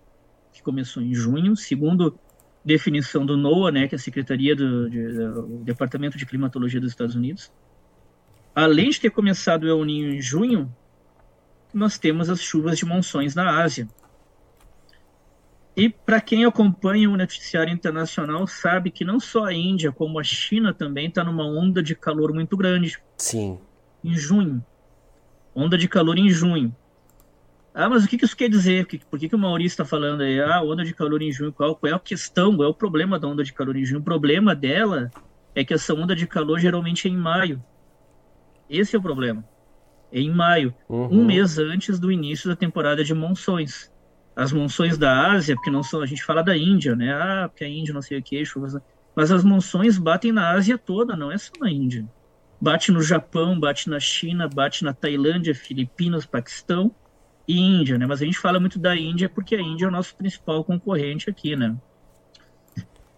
que 0.54 0.62
começou 0.62 1.04
em 1.04 1.14
junho, 1.14 1.56
segundo 1.56 2.18
definição 2.64 3.26
do 3.26 3.38
NOAA, 3.38 3.72
né, 3.72 3.88
que 3.88 3.96
é 3.96 3.98
a 3.98 4.00
Secretaria 4.00 4.56
do, 4.56 4.90
de, 4.90 5.08
do 5.14 5.64
Departamento 5.64 6.18
de 6.18 6.26
Climatologia 6.26 6.80
dos 6.80 6.92
Estados 6.92 7.16
Unidos, 7.16 7.52
além 8.56 8.90
de 8.90 9.00
ter 9.00 9.10
começado 9.10 9.64
o 9.64 9.70
El 9.70 9.84
Ninho 9.86 10.14
em 10.14 10.22
junho, 10.22 10.74
nós 11.74 11.98
temos 11.98 12.30
as 12.30 12.42
chuvas 12.42 12.78
de 12.78 12.86
monções 12.86 13.36
na 13.36 13.62
Ásia. 13.62 13.88
E 15.76 15.90
para 15.90 16.22
quem 16.22 16.46
acompanha 16.46 17.10
o 17.10 17.18
noticiário 17.18 17.74
internacional 17.74 18.48
sabe 18.48 18.90
que 18.90 19.04
não 19.04 19.20
só 19.20 19.46
a 19.46 19.54
Índia, 19.54 19.92
como 19.92 20.18
a 20.18 20.24
China 20.24 20.74
também 20.74 21.08
está 21.08 21.24
numa 21.24 21.46
onda 21.46 21.84
de 21.84 21.94
calor 21.94 22.34
muito 22.34 22.56
grande. 22.56 22.98
Sim. 23.18 23.60
Em 24.02 24.16
junho. 24.16 24.64
Onda 25.54 25.78
de 25.78 25.88
calor 25.90 26.18
em 26.18 26.30
junho. 26.30 26.74
Ah, 27.74 27.90
mas 27.90 28.06
o 28.06 28.08
que, 28.08 28.24
isso 28.24 28.38
quer 28.38 28.50
dizer? 28.50 28.88
Por 29.10 29.20
que, 29.20 29.28
que 29.28 29.36
o 29.36 29.40
Maurício 29.40 29.74
está 29.74 29.84
falando 29.84 30.22
aí? 30.22 30.40
Ah, 30.40 30.62
onda 30.62 30.86
de 30.86 30.94
calor 30.94 31.22
em 31.22 31.32
junho. 31.32 31.52
Qual, 31.52 31.76
qual 31.76 31.92
é 31.92 31.96
a 31.96 32.00
questão? 32.00 32.56
Qual 32.56 32.66
é 32.66 32.72
o 32.72 32.74
problema 32.74 33.20
da 33.20 33.28
onda 33.28 33.44
de 33.44 33.52
calor 33.52 33.76
em 33.76 33.84
junho? 33.84 34.00
O 34.00 34.04
problema 34.04 34.56
dela 34.56 35.12
é 35.54 35.66
que 35.66 35.74
essa 35.74 35.94
onda 35.94 36.16
de 36.16 36.26
calor 36.26 36.58
geralmente 36.58 37.06
é 37.06 37.12
em 37.12 37.18
maio. 37.18 37.62
Esse 38.70 38.96
é 38.96 39.00
o 39.00 39.02
problema. 39.02 39.44
É 40.10 40.22
em 40.22 40.32
maio, 40.32 40.74
uhum. 40.88 41.20
um 41.20 41.26
mês 41.26 41.60
antes 41.60 42.00
do 42.00 42.10
início 42.10 42.48
da 42.48 42.56
temporada 42.56 43.04
de 43.04 43.14
monções 43.14 43.92
as 44.36 44.52
monções 44.52 44.98
da 44.98 45.32
Ásia, 45.32 45.56
porque 45.56 45.72
não 45.72 45.82
são, 45.82 46.02
a 46.02 46.06
gente 46.06 46.24
fala 46.24 46.44
da 46.44 46.58
Índia, 46.58 46.96
né? 46.96 47.14
Ah, 47.14 47.48
porque 47.48 47.64
a 47.64 47.70
Índia 47.70 47.94
não 47.94 48.02
sei 48.02 48.20
o 48.20 48.24
que, 48.24 48.44
chuvas. 48.44 48.76
Mas 49.16 49.32
as 49.32 49.44
monções 49.44 49.98
batem 49.98 50.32
na 50.32 50.52
Ásia 50.52 50.78
toda, 50.78 51.16
não 51.16 51.32
é 51.32 51.38
só 51.38 51.54
na 51.60 51.72
Índia. 51.72 52.06
Bate 52.60 52.92
no 52.92 53.02
Japão, 53.02 53.58
bate 53.58 53.90
na 53.90 54.00
China, 54.00 54.48
bate 54.48 54.84
na 54.84 54.94
Tailândia, 54.94 55.56
Filipinas, 55.56 56.26
Paquistão 56.26 56.94
e 57.48 57.58
Índia, 57.58 57.98
né? 57.98 58.06
Mas 58.06 58.22
a 58.22 58.26
gente 58.26 58.38
fala 58.38 58.60
muito 58.60 58.78
da 58.78 58.96
Índia 58.96 59.30
porque 59.30 59.56
a 59.56 59.62
Índia 59.62 59.86
é 59.86 59.88
o 59.88 59.92
nosso 59.92 60.16
principal 60.16 60.64
concorrente 60.64 61.30
aqui, 61.30 61.56
né? 61.56 61.76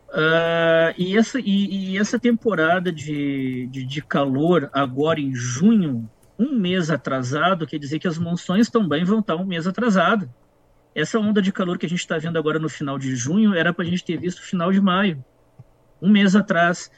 Uh, 0.09 0.93
e, 0.97 1.17
essa, 1.17 1.39
e, 1.39 1.93
e, 1.93 1.97
essa 1.97 2.17
temporada 2.17 2.91
de, 2.91 3.67
de, 3.67 3.83
de 3.83 4.01
calor 4.01 4.69
agora 4.71 5.19
em 5.19 5.33
junho, 5.35 6.09
um 6.39 6.53
mês 6.53 6.89
atrasado, 6.89 7.67
quer 7.67 7.77
dizer 7.77 7.99
que 7.99 8.07
as 8.07 8.17
monções 8.17 8.69
também 8.69 9.03
vão 9.03 9.19
estar 9.19 9.35
um 9.35 9.45
mês 9.45 9.67
atrasado. 9.67 10.29
Essa 10.97 11.19
onda 11.19 11.43
de 11.43 11.51
calor 11.51 11.77
que 11.77 11.85
a 11.85 11.89
gente 11.89 11.99
está 11.99 12.17
vendo 12.17 12.39
agora 12.39 12.57
no 12.57 12.67
final 12.67 12.97
de 12.97 13.15
junho 13.15 13.53
era 13.53 13.71
para 13.71 13.85
a 13.85 13.87
gente 13.87 14.03
ter 14.03 14.17
visto 14.17 14.39
no 14.39 14.45
final 14.45 14.71
de 14.71 14.81
maio, 14.81 15.23
um 16.01 16.09
mês 16.09 16.35
atrás. 16.35 16.89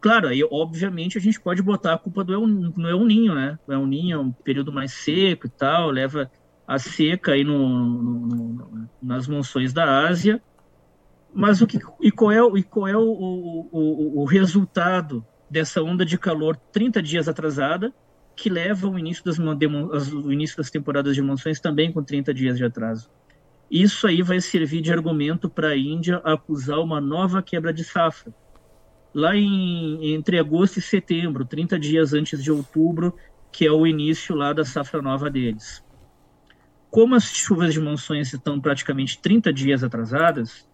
Claro, 0.00 0.26
aí 0.26 0.42
obviamente 0.42 1.16
a 1.16 1.20
gente 1.20 1.40
pode 1.40 1.62
botar 1.62 1.94
a 1.94 1.98
culpa 1.98 2.24
do 2.24 2.34
El, 2.34 2.48
no 2.48 2.88
El 2.88 3.04
Ninho, 3.04 3.32
né? 3.32 3.56
O 3.64 3.72
El 3.72 3.86
Ninho 3.86 4.16
é 4.16 4.18
um 4.18 4.32
período 4.32 4.72
mais 4.72 4.92
seco 4.92 5.46
e 5.46 5.50
tal, 5.50 5.88
leva 5.90 6.28
a 6.66 6.80
seca 6.80 7.30
aí 7.30 7.44
no, 7.44 7.68
no, 7.68 8.26
no, 8.26 8.88
nas 9.00 9.28
monções 9.28 9.72
da 9.72 10.04
Ásia. 10.04 10.42
Mas 11.32 11.62
o 11.62 11.66
que, 11.68 11.78
e 12.00 12.10
qual 12.10 12.32
é, 12.32 12.58
e 12.58 12.62
qual 12.64 12.88
é 12.88 12.96
o, 12.96 13.02
o, 13.02 13.68
o, 13.70 14.22
o 14.22 14.24
resultado 14.24 15.24
dessa 15.48 15.80
onda 15.80 16.04
de 16.04 16.18
calor 16.18 16.56
30 16.56 17.00
dias 17.00 17.28
atrasada, 17.28 17.94
que 18.34 18.50
leva 18.50 18.88
ao 18.88 18.98
início 18.98 19.24
das, 19.24 19.38
o 19.38 20.32
início 20.32 20.56
das 20.56 20.72
temporadas 20.72 21.14
de 21.14 21.22
monções 21.22 21.60
também 21.60 21.92
com 21.92 22.02
30 22.02 22.34
dias 22.34 22.58
de 22.58 22.64
atraso? 22.64 23.08
Isso 23.74 24.06
aí 24.06 24.22
vai 24.22 24.40
servir 24.40 24.80
de 24.80 24.92
argumento 24.92 25.50
para 25.50 25.70
a 25.70 25.76
Índia 25.76 26.18
acusar 26.18 26.78
uma 26.78 27.00
nova 27.00 27.42
quebra 27.42 27.72
de 27.72 27.82
safra. 27.82 28.32
Lá 29.12 29.34
em, 29.34 30.14
entre 30.14 30.38
agosto 30.38 30.76
e 30.76 30.80
setembro, 30.80 31.44
30 31.44 31.76
dias 31.76 32.14
antes 32.14 32.40
de 32.40 32.52
outubro, 32.52 33.16
que 33.50 33.66
é 33.66 33.72
o 33.72 33.84
início 33.84 34.36
lá 34.36 34.52
da 34.52 34.64
safra 34.64 35.02
nova 35.02 35.28
deles. 35.28 35.84
Como 36.88 37.16
as 37.16 37.24
chuvas 37.24 37.74
de 37.74 37.80
monções 37.80 38.32
estão 38.32 38.60
praticamente 38.60 39.20
30 39.20 39.52
dias 39.52 39.82
atrasadas, 39.82 40.68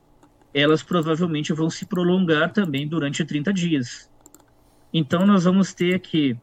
elas 0.53 0.83
provavelmente 0.83 1.55
vão 1.55 1.71
se 1.71 1.87
prolongar 1.87 2.53
também 2.53 2.87
durante 2.87 3.25
30 3.25 3.51
dias. 3.51 4.11
Então 4.93 5.25
nós 5.25 5.45
vamos 5.45 5.73
ter 5.73 5.95
aqui 5.95 6.39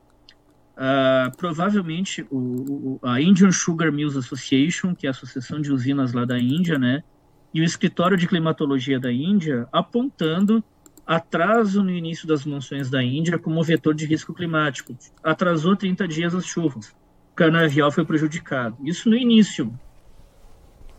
Uh, 0.78 1.36
provavelmente 1.36 2.24
o, 2.30 2.38
o, 2.38 3.00
a 3.02 3.20
Indian 3.20 3.52
Sugar 3.52 3.92
Mills 3.92 4.16
Association, 4.16 4.94
que 4.94 5.08
é 5.08 5.10
a 5.10 5.12
associação 5.12 5.60
de 5.60 5.72
usinas 5.72 6.14
lá 6.14 6.24
da 6.24 6.38
Índia, 6.38 6.78
né, 6.78 7.04
e 7.52 7.62
o 7.62 7.64
escritório 7.64 8.16
de 8.16 8.28
climatologia 8.28 9.00
da 9.00 9.12
Índia 9.12 9.68
apontando 9.72 10.64
atraso 11.08 11.82
no 11.82 11.90
início 11.90 12.28
das 12.28 12.46
monções 12.46 12.92
da 12.92 13.02
Índia 13.02 13.40
como 13.40 13.64
vetor 13.64 13.96
de 13.96 14.06
risco 14.06 14.36
climático. 14.36 14.96
Atrasou 15.24 15.76
30 15.76 16.08
dias 16.08 16.36
as 16.36 16.46
chuvas. 16.46 16.90
O 17.32 17.36
canavial 17.36 17.92
foi 17.92 18.06
prejudicado. 18.06 18.78
Isso 18.84 19.10
no 19.10 19.16
início. 19.16 19.74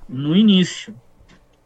No 0.09 0.35
início. 0.35 0.93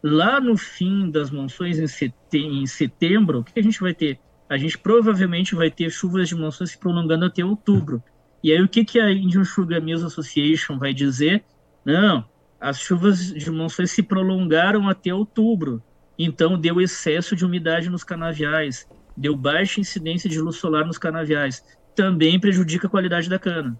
Lá 0.03 0.39
no 0.39 0.55
fim 0.55 1.09
das 1.09 1.31
monções 1.31 1.79
em 1.79 2.67
setembro, 2.67 3.39
o 3.39 3.43
que 3.43 3.59
a 3.59 3.63
gente 3.63 3.79
vai 3.79 3.95
ter? 3.95 4.19
A 4.49 4.57
gente 4.57 4.77
provavelmente 4.77 5.55
vai 5.55 5.71
ter 5.71 5.89
chuvas 5.89 6.27
de 6.27 6.35
monções 6.35 6.71
se 6.71 6.77
prolongando 6.77 7.25
até 7.25 7.43
outubro. 7.43 8.03
E 8.43 8.51
aí 8.51 8.61
o 8.61 8.67
que, 8.67 8.83
que 8.83 8.99
a 8.99 9.11
Indian 9.11 9.43
Sugar 9.43 9.81
Mills 9.81 10.05
Association 10.05 10.77
vai 10.77 10.93
dizer? 10.93 11.43
Não, 11.85 12.25
as 12.59 12.79
chuvas 12.79 13.33
de 13.33 13.51
monções 13.51 13.91
se 13.91 14.01
prolongaram 14.01 14.87
até 14.87 15.13
outubro, 15.13 15.83
então 16.17 16.57
deu 16.57 16.79
excesso 16.79 17.35
de 17.35 17.45
umidade 17.45 17.89
nos 17.89 18.03
canaviais, 18.03 18.87
deu 19.17 19.35
baixa 19.35 19.81
incidência 19.81 20.29
de 20.29 20.39
luz 20.39 20.57
solar 20.57 20.85
nos 20.85 20.97
canaviais, 20.97 21.63
também 21.95 22.39
prejudica 22.39 22.87
a 22.87 22.89
qualidade 22.89 23.29
da 23.29 23.37
cana. 23.37 23.79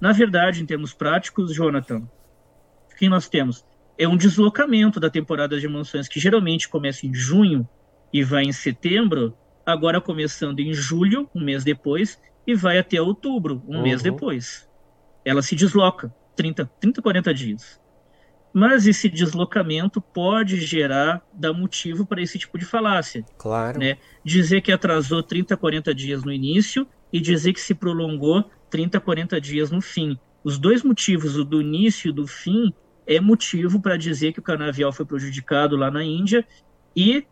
Na 0.00 0.12
verdade, 0.12 0.62
em 0.62 0.66
termos 0.66 0.92
práticos, 0.92 1.54
Jonathan, 1.54 2.08
o 2.92 2.96
que 2.96 3.08
nós 3.08 3.28
temos? 3.28 3.64
É 3.96 4.06
um 4.06 4.16
deslocamento 4.16 5.00
da 5.00 5.10
temporada 5.10 5.58
de 5.58 5.66
monções 5.66 6.06
que 6.06 6.20
geralmente 6.20 6.68
começa 6.68 7.06
em 7.06 7.14
junho 7.14 7.68
e 8.12 8.22
vai 8.22 8.44
em 8.44 8.52
setembro, 8.52 9.34
agora 9.68 10.00
começando 10.00 10.60
em 10.60 10.72
julho, 10.72 11.28
um 11.34 11.44
mês 11.44 11.62
depois, 11.62 12.18
e 12.46 12.54
vai 12.54 12.78
até 12.78 13.02
outubro, 13.02 13.62
um 13.68 13.76
uhum. 13.76 13.82
mês 13.82 14.00
depois. 14.00 14.66
Ela 15.22 15.42
se 15.42 15.54
desloca 15.54 16.10
30, 16.34 16.64
30, 16.80 17.02
40 17.02 17.34
dias. 17.34 17.78
Mas 18.50 18.86
esse 18.86 19.10
deslocamento 19.10 20.00
pode 20.00 20.58
gerar, 20.58 21.22
dar 21.34 21.52
motivo 21.52 22.06
para 22.06 22.22
esse 22.22 22.38
tipo 22.38 22.56
de 22.56 22.64
falácia. 22.64 23.26
Claro. 23.36 23.78
Né? 23.78 23.98
Dizer 24.24 24.62
que 24.62 24.72
atrasou 24.72 25.22
30, 25.22 25.54
40 25.54 25.94
dias 25.94 26.24
no 26.24 26.32
início 26.32 26.88
e 27.12 27.20
dizer 27.20 27.52
que 27.52 27.60
se 27.60 27.74
prolongou 27.74 28.50
30, 28.70 28.98
40 28.98 29.38
dias 29.38 29.70
no 29.70 29.82
fim. 29.82 30.18
Os 30.42 30.56
dois 30.56 30.82
motivos, 30.82 31.36
o 31.36 31.44
do 31.44 31.60
início 31.60 32.08
e 32.08 32.12
do 32.12 32.26
fim, 32.26 32.72
é 33.06 33.20
motivo 33.20 33.82
para 33.82 33.98
dizer 33.98 34.32
que 34.32 34.40
o 34.40 34.42
canavial 34.42 34.94
foi 34.94 35.04
prejudicado 35.04 35.76
lá 35.76 35.90
na 35.90 36.02
Índia 36.02 36.46
e 36.96 37.26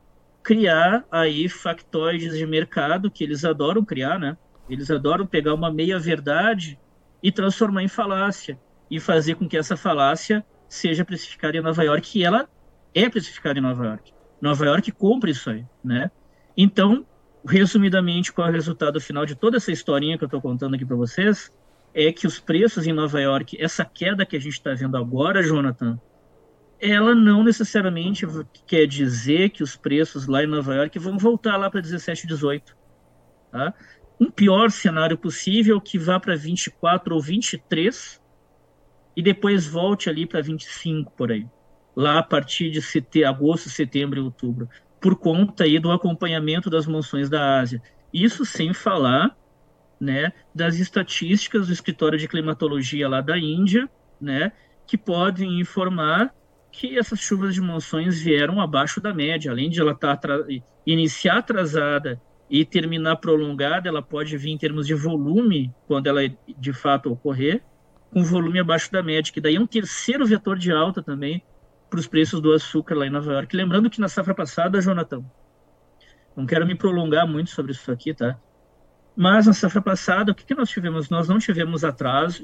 criar 0.46 1.04
aí 1.10 1.48
factoides 1.48 2.38
de 2.38 2.46
mercado 2.46 3.10
que 3.10 3.24
eles 3.24 3.44
adoram 3.44 3.84
criar, 3.84 4.16
né? 4.16 4.38
Eles 4.70 4.88
adoram 4.92 5.26
pegar 5.26 5.52
uma 5.52 5.72
meia 5.72 5.98
verdade 5.98 6.78
e 7.20 7.32
transformar 7.32 7.82
em 7.82 7.88
falácia 7.88 8.56
e 8.88 9.00
fazer 9.00 9.34
com 9.34 9.48
que 9.48 9.56
essa 9.56 9.76
falácia 9.76 10.46
seja 10.68 11.04
precificada 11.04 11.56
em 11.56 11.60
Nova 11.60 11.82
York 11.82 12.16
e 12.16 12.22
ela 12.22 12.48
é 12.94 13.08
precificada 13.08 13.58
em 13.58 13.62
Nova 13.62 13.86
York. 13.86 14.12
Nova 14.40 14.64
York 14.64 14.92
compra 14.92 15.30
isso 15.30 15.50
aí, 15.50 15.66
né? 15.82 16.12
Então, 16.56 17.04
resumidamente, 17.44 18.32
qual 18.32 18.46
é 18.46 18.50
o 18.50 18.54
resultado 18.54 19.00
final 19.00 19.26
de 19.26 19.34
toda 19.34 19.56
essa 19.56 19.72
historinha 19.72 20.16
que 20.16 20.22
eu 20.22 20.28
estou 20.28 20.40
contando 20.40 20.76
aqui 20.76 20.86
para 20.86 20.94
vocês? 20.94 21.50
É 21.92 22.12
que 22.12 22.24
os 22.24 22.38
preços 22.38 22.86
em 22.86 22.92
Nova 22.92 23.20
York, 23.20 23.60
essa 23.60 23.84
queda 23.84 24.24
que 24.24 24.36
a 24.36 24.40
gente 24.40 24.52
está 24.52 24.72
vendo 24.74 24.96
agora, 24.96 25.42
Jonathan, 25.42 25.98
ela 26.80 27.14
não 27.14 27.42
necessariamente 27.42 28.26
quer 28.66 28.86
dizer 28.86 29.50
que 29.50 29.62
os 29.62 29.76
preços 29.76 30.26
lá 30.26 30.42
em 30.42 30.46
Nova 30.46 30.74
York 30.74 30.98
vão 30.98 31.18
voltar 31.18 31.56
lá 31.56 31.70
para 31.70 31.80
17, 31.80 32.26
18. 32.26 32.76
Tá? 33.50 33.74
Um 34.20 34.30
pior 34.30 34.70
cenário 34.70 35.16
possível 35.16 35.80
que 35.80 35.98
vá 35.98 36.20
para 36.20 36.36
24 36.36 37.14
ou 37.14 37.20
23 37.20 38.20
e 39.16 39.22
depois 39.22 39.66
volte 39.66 40.10
ali 40.10 40.26
para 40.26 40.42
25 40.42 41.12
por 41.12 41.32
aí, 41.32 41.46
lá 41.94 42.18
a 42.18 42.22
partir 42.22 42.70
de 42.70 42.82
sete, 42.82 43.24
agosto, 43.24 43.70
setembro 43.70 44.20
e 44.20 44.22
outubro, 44.22 44.68
por 45.00 45.16
conta 45.16 45.64
aí 45.64 45.78
do 45.78 45.90
acompanhamento 45.90 46.68
das 46.68 46.86
monções 46.86 47.30
da 47.30 47.58
Ásia. 47.58 47.82
Isso 48.12 48.44
sem 48.44 48.74
falar 48.74 49.34
né, 49.98 50.32
das 50.54 50.76
estatísticas 50.76 51.68
do 51.68 51.72
escritório 51.72 52.18
de 52.18 52.28
climatologia 52.28 53.08
lá 53.08 53.22
da 53.22 53.38
Índia, 53.38 53.88
né, 54.20 54.52
que 54.86 54.98
podem 54.98 55.60
informar 55.60 56.34
que 56.76 56.98
essas 56.98 57.18
chuvas 57.20 57.54
de 57.54 57.60
monções 57.62 58.20
vieram 58.20 58.60
abaixo 58.60 59.00
da 59.00 59.14
média, 59.14 59.50
além 59.50 59.70
de 59.70 59.80
ela 59.80 59.92
estar 59.92 60.14
tá 60.18 60.28
iniciar 60.84 61.38
atrasada 61.38 62.20
e 62.50 62.66
terminar 62.66 63.16
prolongada, 63.16 63.88
ela 63.88 64.02
pode 64.02 64.36
vir 64.36 64.50
em 64.50 64.58
termos 64.58 64.86
de 64.86 64.94
volume, 64.94 65.74
quando 65.86 66.06
ela 66.06 66.20
de 66.46 66.72
fato 66.74 67.10
ocorrer, 67.10 67.62
com 68.10 68.22
volume 68.22 68.60
abaixo 68.60 68.92
da 68.92 69.02
média, 69.02 69.32
que 69.32 69.40
daí 69.40 69.56
é 69.56 69.60
um 69.60 69.66
terceiro 69.66 70.26
vetor 70.26 70.58
de 70.58 70.70
alta 70.70 71.02
também 71.02 71.42
para 71.88 71.98
os 71.98 72.06
preços 72.06 72.42
do 72.42 72.52
açúcar 72.52 72.94
lá 72.94 73.06
em 73.06 73.10
Nova 73.10 73.32
York. 73.32 73.56
Lembrando 73.56 73.88
que 73.88 73.98
na 73.98 74.08
safra 74.08 74.34
passada, 74.34 74.78
Jonathan, 74.78 75.24
não 76.36 76.44
quero 76.44 76.66
me 76.66 76.74
prolongar 76.74 77.26
muito 77.26 77.48
sobre 77.48 77.72
isso 77.72 77.90
aqui, 77.90 78.12
tá? 78.12 78.38
Mas 79.16 79.46
na 79.46 79.54
safra 79.54 79.80
passada, 79.80 80.30
o 80.30 80.34
que, 80.34 80.44
que 80.44 80.54
nós 80.54 80.68
tivemos? 80.68 81.08
Nós 81.08 81.26
não 81.26 81.38
tivemos 81.38 81.84
atraso, 81.84 82.42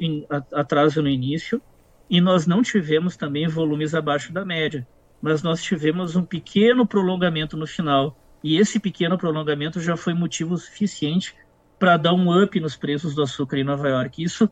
atraso 0.54 1.02
no 1.02 1.08
início 1.08 1.62
e 2.08 2.20
nós 2.20 2.46
não 2.46 2.62
tivemos 2.62 3.16
também 3.16 3.48
volumes 3.48 3.94
abaixo 3.94 4.32
da 4.32 4.44
média, 4.44 4.86
mas 5.20 5.42
nós 5.42 5.62
tivemos 5.62 6.16
um 6.16 6.24
pequeno 6.24 6.86
prolongamento 6.86 7.56
no 7.56 7.66
final. 7.66 8.18
E 8.42 8.58
esse 8.58 8.80
pequeno 8.80 9.16
prolongamento 9.16 9.80
já 9.80 9.96
foi 9.96 10.14
motivo 10.14 10.56
suficiente 10.58 11.34
para 11.78 11.96
dar 11.96 12.12
um 12.12 12.42
up 12.42 12.58
nos 12.60 12.76
preços 12.76 13.14
do 13.14 13.22
açúcar 13.22 13.58
em 13.58 13.64
Nova 13.64 13.88
York. 13.88 14.22
Isso, 14.22 14.50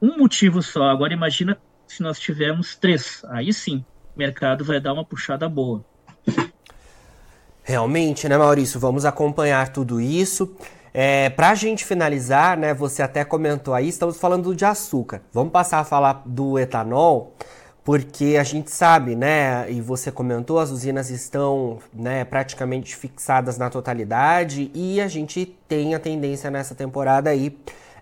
um 0.00 0.18
motivo 0.18 0.62
só. 0.62 0.84
Agora 0.84 1.12
imagina 1.12 1.58
se 1.86 2.02
nós 2.02 2.18
tivermos 2.18 2.76
três. 2.76 3.22
Aí 3.28 3.52
sim, 3.52 3.84
o 4.14 4.18
mercado 4.18 4.64
vai 4.64 4.80
dar 4.80 4.92
uma 4.92 5.04
puxada 5.04 5.48
boa. 5.48 5.84
Realmente, 7.62 8.28
né, 8.28 8.38
Maurício? 8.38 8.78
Vamos 8.78 9.04
acompanhar 9.04 9.72
tudo 9.72 10.00
isso. 10.00 10.56
É, 10.98 11.28
Para 11.28 11.50
a 11.50 11.54
gente 11.54 11.84
finalizar, 11.84 12.56
né, 12.56 12.72
você 12.72 13.02
até 13.02 13.22
comentou 13.22 13.74
aí, 13.74 13.86
estamos 13.86 14.16
falando 14.16 14.56
de 14.56 14.64
açúcar. 14.64 15.20
Vamos 15.30 15.52
passar 15.52 15.80
a 15.80 15.84
falar 15.84 16.22
do 16.24 16.58
etanol, 16.58 17.34
porque 17.84 18.38
a 18.40 18.42
gente 18.42 18.70
sabe, 18.70 19.14
né, 19.14 19.70
e 19.70 19.82
você 19.82 20.10
comentou, 20.10 20.58
as 20.58 20.70
usinas 20.70 21.10
estão 21.10 21.80
né, 21.92 22.24
praticamente 22.24 22.96
fixadas 22.96 23.58
na 23.58 23.68
totalidade 23.68 24.70
e 24.72 24.98
a 24.98 25.06
gente 25.06 25.44
tem 25.68 25.94
a 25.94 25.98
tendência 25.98 26.50
nessa 26.50 26.74
temporada 26.74 27.28
aí 27.28 27.54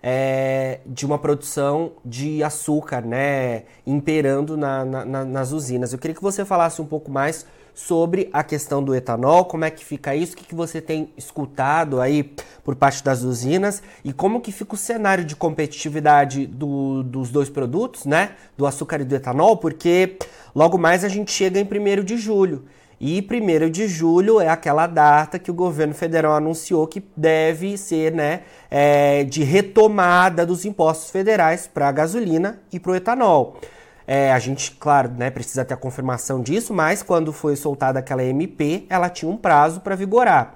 é, 0.07 0.81
de 0.85 1.03
uma 1.03 1.17
produção 1.17 1.93
de 2.05 2.43
açúcar, 2.43 3.01
né, 3.01 3.63
imperando 3.87 4.55
na, 4.55 4.85
na, 4.85 5.25
nas 5.25 5.51
usinas. 5.51 5.91
Eu 5.91 5.97
queria 5.97 6.13
que 6.13 6.21
você 6.21 6.45
falasse 6.45 6.79
um 6.79 6.85
pouco 6.85 7.09
mais 7.09 7.43
sobre 7.73 8.29
a 8.31 8.43
questão 8.43 8.83
do 8.83 8.93
etanol, 8.93 9.45
como 9.45 9.65
é 9.65 9.71
que 9.71 9.83
fica 9.83 10.15
isso, 10.15 10.33
o 10.33 10.37
que, 10.37 10.45
que 10.45 10.53
você 10.53 10.79
tem 10.79 11.09
escutado 11.17 11.99
aí 11.99 12.31
por 12.63 12.75
parte 12.75 13.03
das 13.03 13.23
usinas 13.23 13.81
e 14.03 14.13
como 14.13 14.39
que 14.41 14.51
fica 14.51 14.75
o 14.75 14.77
cenário 14.77 15.25
de 15.25 15.35
competitividade 15.35 16.45
do, 16.45 17.01
dos 17.01 17.31
dois 17.31 17.49
produtos, 17.49 18.05
né, 18.05 18.33
do 18.55 18.67
açúcar 18.67 19.01
e 19.01 19.05
do 19.05 19.15
etanol, 19.15 19.57
porque 19.57 20.19
logo 20.53 20.77
mais 20.77 21.03
a 21.03 21.09
gente 21.09 21.31
chega 21.31 21.59
em 21.59 21.63
1 21.63 22.03
de 22.03 22.15
julho. 22.15 22.65
E 22.99 23.25
1 23.29 23.69
de 23.69 23.87
julho 23.87 24.39
é 24.39 24.47
aquela 24.47 24.87
data 24.87 25.37
que 25.37 25.51
o 25.51 25.53
governo 25.53 25.93
federal 25.93 26.33
anunciou 26.33 26.87
que 26.87 27.03
deve 27.15 27.77
ser 27.77 28.13
né, 28.13 28.41
é, 28.71 29.23
de 29.23 29.43
retomada 29.43 30.45
dos 30.45 30.63
impostos 30.65 31.11
federais 31.11 31.67
para 31.67 31.89
a 31.89 31.91
gasolina 31.91 32.61
e 32.71 32.79
para 32.79 32.91
o 32.91 32.95
etanol. 32.95 33.59
É, 34.07 34.31
a 34.31 34.39
gente, 34.39 34.71
claro, 34.71 35.09
né, 35.09 35.29
precisa 35.29 35.65
ter 35.65 35.73
a 35.73 35.77
confirmação 35.77 36.41
disso, 36.41 36.73
mas 36.73 37.01
quando 37.01 37.33
foi 37.33 37.55
soltada 37.55 37.99
aquela 37.99 38.23
MP, 38.23 38.85
ela 38.89 39.09
tinha 39.09 39.29
um 39.29 39.37
prazo 39.37 39.81
para 39.81 39.95
vigorar. 39.95 40.55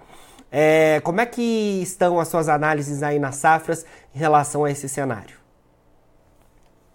É, 0.51 1.01
como 1.03 1.19
é 1.19 1.25
que 1.25 1.79
estão 1.81 2.19
as 2.19 2.27
suas 2.27 2.47
análises 2.47 3.03
aí 3.03 3.19
nas 3.19 3.35
safras 3.35 3.85
em 4.15 4.19
relação 4.19 4.63
a 4.65 4.71
esse 4.71 4.87
cenário? 4.87 5.38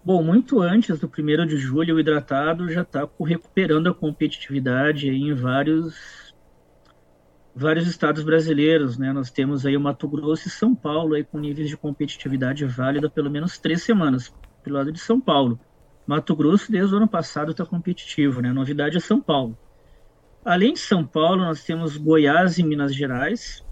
Bom, 0.05 0.23
muito 0.23 0.61
antes 0.61 0.99
do 0.99 1.07
1 1.07 1.47
de 1.47 1.57
julho, 1.57 1.97
o 1.97 2.01
hidratado 2.01 2.71
já 2.71 2.83
está 2.83 3.09
recuperando 3.25 3.87
a 3.87 3.95
competitividade 3.95 5.09
em 5.09 5.33
vários 5.33 6.35
vários 7.55 7.87
estados 7.87 8.23
brasileiros, 8.23 8.99
né? 8.99 9.14
Nós 9.14 9.31
temos 9.31 9.64
aí 9.64 9.75
o 9.75 9.81
Mato 9.81 10.07
Grosso 10.07 10.49
e 10.49 10.51
São 10.51 10.75
Paulo 10.75 11.14
aí 11.14 11.25
com 11.25 11.38
níveis 11.38 11.71
de 11.71 11.77
competitividade 11.79 12.67
válida 12.67 13.09
pelo 13.09 13.31
menos 13.31 13.57
três 13.57 13.83
semanas 13.83 14.31
pelo 14.62 14.77
lado 14.77 14.93
de 14.93 14.99
São 15.01 15.19
Paulo. 15.19 15.59
Mato 16.07 16.37
Grosso, 16.37 16.71
desde 16.71 16.93
o 16.93 16.99
ano 16.99 17.09
passado, 17.09 17.53
está 17.53 17.64
competitivo, 17.64 18.43
né? 18.43 18.51
A 18.51 18.55
novidade 18.55 18.99
é 18.99 19.01
São 19.01 19.23
Paulo. 19.23 19.57
Além 20.45 20.75
de 20.75 20.81
São 20.81 21.07
Paulo, 21.07 21.38
nós 21.38 21.64
temos 21.64 21.97
Goiás 21.97 22.59
e 22.59 22.62
Minas 22.62 22.95
Gerais, 22.95 23.64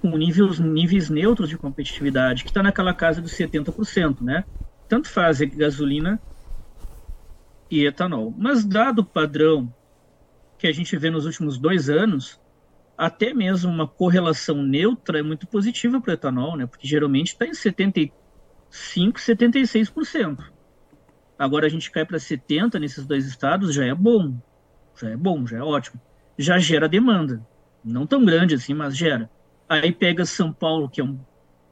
com 0.00 0.16
níveis, 0.16 0.58
níveis 0.58 1.10
neutros 1.10 1.50
de 1.50 1.58
competitividade, 1.58 2.44
que 2.44 2.50
está 2.50 2.62
naquela 2.62 2.94
casa 2.94 3.20
dos 3.20 3.32
70%, 3.32 4.22
né? 4.22 4.44
Tanto 4.88 5.08
faz 5.08 5.40
gasolina 5.40 6.20
e 7.70 7.86
etanol. 7.86 8.34
Mas, 8.36 8.64
dado 8.64 9.00
o 9.00 9.04
padrão 9.04 9.72
que 10.58 10.66
a 10.66 10.72
gente 10.72 10.96
vê 10.96 11.10
nos 11.10 11.26
últimos 11.26 11.58
dois 11.58 11.90
anos, 11.90 12.40
até 12.96 13.34
mesmo 13.34 13.70
uma 13.70 13.88
correlação 13.88 14.62
neutra 14.62 15.18
é 15.18 15.22
muito 15.22 15.46
positiva 15.46 16.00
para 16.00 16.10
o 16.10 16.14
etanol, 16.14 16.56
né? 16.56 16.66
Porque 16.66 16.86
geralmente 16.86 17.28
está 17.28 17.46
em 17.46 17.54
75, 17.54 19.18
76%. 19.18 20.44
Agora 21.38 21.66
a 21.66 21.68
gente 21.68 21.90
cai 21.90 22.04
para 22.04 22.18
70 22.18 22.78
nesses 22.78 23.04
dois 23.04 23.26
estados, 23.26 23.74
já 23.74 23.84
é 23.84 23.94
bom. 23.94 24.34
Já 25.00 25.10
é 25.10 25.16
bom, 25.16 25.46
já 25.46 25.58
é 25.58 25.62
ótimo. 25.62 26.00
Já 26.38 26.58
gera 26.58 26.88
demanda. 26.88 27.44
Não 27.84 28.06
tão 28.06 28.24
grande 28.24 28.54
assim, 28.54 28.72
mas 28.72 28.96
gera. 28.96 29.28
Aí 29.68 29.92
pega 29.92 30.24
São 30.24 30.52
Paulo, 30.52 30.88
que 30.88 31.00
é 31.00 31.04
um 31.04 31.18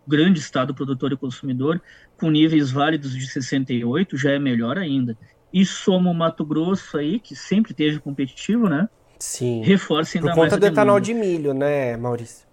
grande 0.07 0.40
estado 0.40 0.75
produtor 0.75 1.12
e 1.12 1.16
consumidor, 1.16 1.81
com 2.23 2.31
níveis 2.31 2.71
válidos 2.71 3.17
de 3.17 3.27
68, 3.27 4.17
já 4.17 4.31
é 4.31 4.39
melhor 4.39 4.79
ainda. 4.79 5.19
E 5.53 5.67
soma 5.67 6.09
o 6.09 6.15
Mato 6.15 6.45
Grosso 6.45 6.97
aí, 6.97 7.19
que 7.19 7.35
sempre 7.35 7.75
teve 7.75 7.99
competitivo, 7.99 8.69
né? 8.69 8.89
Sim. 9.19 9.61
Reforça 9.65 10.17
ainda 10.17 10.31
Por 10.31 10.37
conta 10.37 10.57
do 10.57 10.65
etanol 10.65 11.01
de 11.01 11.13
milho, 11.13 11.53
né, 11.53 11.97
Maurício? 11.97 12.47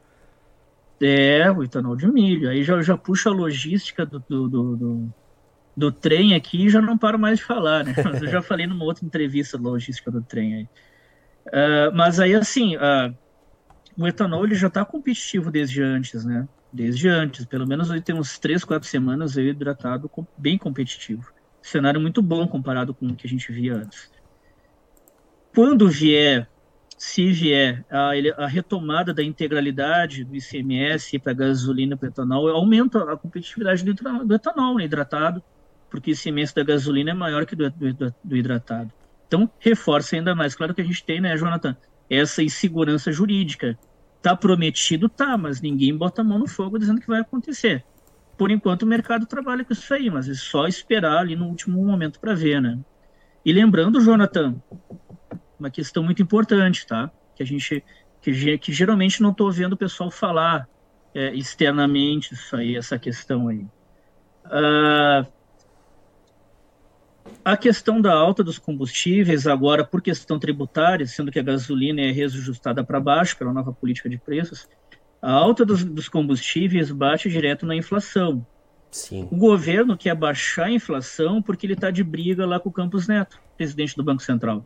É, 1.00 1.52
o 1.52 1.64
etanol 1.64 1.96
de 1.96 2.08
milho. 2.08 2.50
Aí 2.50 2.64
já, 2.64 2.82
já 2.82 2.98
puxa 2.98 3.30
a 3.30 3.32
logística 3.32 4.08
do, 4.08 4.20
do, 4.28 4.48
do, 4.50 5.14
do 5.78 5.92
trem 5.92 6.34
aqui 6.34 6.66
e 6.66 6.70
já 6.70 6.82
não 6.82 6.98
paro 6.98 7.20
mais 7.20 7.38
de 7.38 7.46
falar, 7.46 7.86
né? 7.86 7.94
Mas 8.04 8.24
eu 8.24 8.28
já 8.28 8.42
falei 8.42 8.66
numa 8.66 8.86
outra 8.86 9.06
entrevista 9.06 9.56
logística 9.56 10.10
do 10.10 10.24
trem 10.24 10.56
aí. 10.56 10.64
Uh, 11.46 11.96
mas 11.96 12.20
aí, 12.20 12.34
assim, 12.34 12.76
uh, 12.76 13.16
o 13.96 14.08
etanol 14.08 14.46
ele 14.46 14.56
já 14.56 14.68
está 14.68 14.84
competitivo 14.84 15.52
desde 15.52 15.84
antes, 15.84 16.26
né? 16.26 16.48
Desde 16.72 17.08
antes, 17.08 17.46
pelo 17.46 17.68
menos 17.68 17.90
ele 17.90 18.02
tem 18.02 18.16
uns 18.16 18.38
3, 18.38 18.64
4 18.64 18.88
semanas 18.88 19.36
ele 19.38 19.50
hidratado 19.50 20.10
bem 20.38 20.58
competitivo. 20.58 21.32
Cenário 21.62 22.00
muito 22.00 22.22
bom 22.22 22.48
comparado 22.48 22.94
com 22.94 23.08
o 23.08 23.16
que 23.16 23.26
a 23.26 23.30
gente 23.30 23.52
via 23.52 23.76
antes. 23.76 24.12
Quando 25.54 25.90
vier, 25.90 26.48
se 26.98 27.32
vier 27.32 27.84
a, 27.90 28.12
a 28.44 28.48
retomada 28.48 29.14
da 29.14 29.24
integralidade 29.24 30.24
do 30.24 30.36
ICMS 30.36 31.18
para 31.20 31.34
gasolina 31.34 31.96
e 31.96 31.98
para 31.98 32.10
etanol, 32.10 32.48
aumenta 32.50 33.12
a 33.12 33.18
competitividade 33.18 33.84
do, 33.84 33.94
do 34.26 34.36
etanol 34.36 34.78
né, 34.78 34.86
hidratado 34.86 35.44
porque 35.90 36.12
esse 36.12 36.30
imenso 36.30 36.56
da 36.56 36.64
gasolina 36.64 37.12
é 37.12 37.14
maior 37.14 37.46
que 37.46 37.56
do, 37.56 37.70
do, 37.70 38.16
do 38.24 38.38
hidratado. 38.38 38.92
Então, 39.28 39.50
reforça 39.60 40.16
ainda 40.16 40.36
mais. 40.36 40.56
Claro 40.56 40.74
que 40.74 40.82
a 40.82 40.86
gente 40.86 41.04
tem, 41.04 41.20
né, 41.20 41.36
Jonathan, 41.36 41.76
essa 42.10 42.42
insegurança 42.44 43.12
jurídica. 43.12 43.78
Tá 44.22 44.36
prometido, 44.36 45.08
tá, 45.08 45.38
mas 45.38 45.62
ninguém 45.62 45.96
bota 45.96 46.22
a 46.22 46.26
mão 46.26 46.40
no 46.40 46.48
fogo 46.48 46.78
dizendo 46.78 47.00
que 47.00 47.08
vai 47.08 47.22
acontecer. 47.22 47.86
Por 48.38 48.52
enquanto, 48.52 48.84
o 48.84 48.88
mercado 48.88 49.26
trabalha 49.26 49.64
com 49.64 49.74
isso 49.74 49.94
aí, 49.94 50.10
mas 50.10 50.28
é 50.30 50.34
só 50.34 50.68
esperar 50.68 51.20
ali 51.20 51.36
no 51.36 51.48
último 51.48 51.86
momento 51.86 52.20
para 52.20 52.34
ver, 52.34 52.62
né? 52.62 52.80
E 53.46 53.54
lembrando, 53.54 54.02
Jonathan, 54.02 54.56
uma 55.60 55.70
questão 55.70 56.04
muito 56.04 56.22
importante, 56.22 56.86
tá? 56.86 57.12
Que 57.36 57.44
a 57.44 57.46
gente, 57.46 57.84
que, 58.22 58.58
que 58.58 58.74
geralmente 58.74 59.22
não 59.22 59.32
estou 59.32 59.52
vendo 59.52 59.74
o 59.74 59.78
pessoal 59.78 60.12
falar 60.12 60.68
é, 61.14 61.34
externamente 61.34 62.34
isso 62.34 62.56
aí, 62.56 62.76
essa 62.76 62.98
questão 63.00 63.48
aí. 63.48 63.66
Uh, 64.46 65.28
a 67.44 67.58
questão 67.58 68.02
da 68.02 68.14
alta 68.14 68.44
dos 68.44 68.58
combustíveis, 68.58 69.48
agora 69.48 69.84
por 69.84 70.02
questão 70.02 70.40
tributária, 70.40 71.06
sendo 71.06 71.32
que 71.32 71.40
a 71.40 71.44
gasolina 71.44 72.02
é 72.02 72.12
reajustada 72.12 72.84
para 72.84 73.00
baixo 73.00 73.38
pela 73.38 73.54
nova 73.54 73.72
política 73.72 74.10
de 74.10 74.18
preços, 74.18 74.68
a 75.22 75.32
alta 75.32 75.66
dos, 75.66 75.84
dos 75.84 76.08
combustíveis 76.08 76.92
bate 76.92 77.30
direto 77.30 77.66
na 77.66 77.76
inflação. 77.76 78.46
Sim. 78.92 79.28
O 79.32 79.36
governo 79.36 79.98
quer 79.98 80.16
baixar 80.16 80.66
a 80.66 80.72
inflação 80.72 81.42
porque 81.42 81.66
ele 81.66 81.74
está 81.74 81.92
de 81.92 82.04
briga 82.04 82.46
lá 82.46 82.60
com 82.60 82.70
o 82.70 82.74
Campos 82.74 83.08
Neto, 83.08 83.40
presidente 83.58 83.96
do 83.96 84.04
Banco 84.04 84.24
Central. 84.24 84.66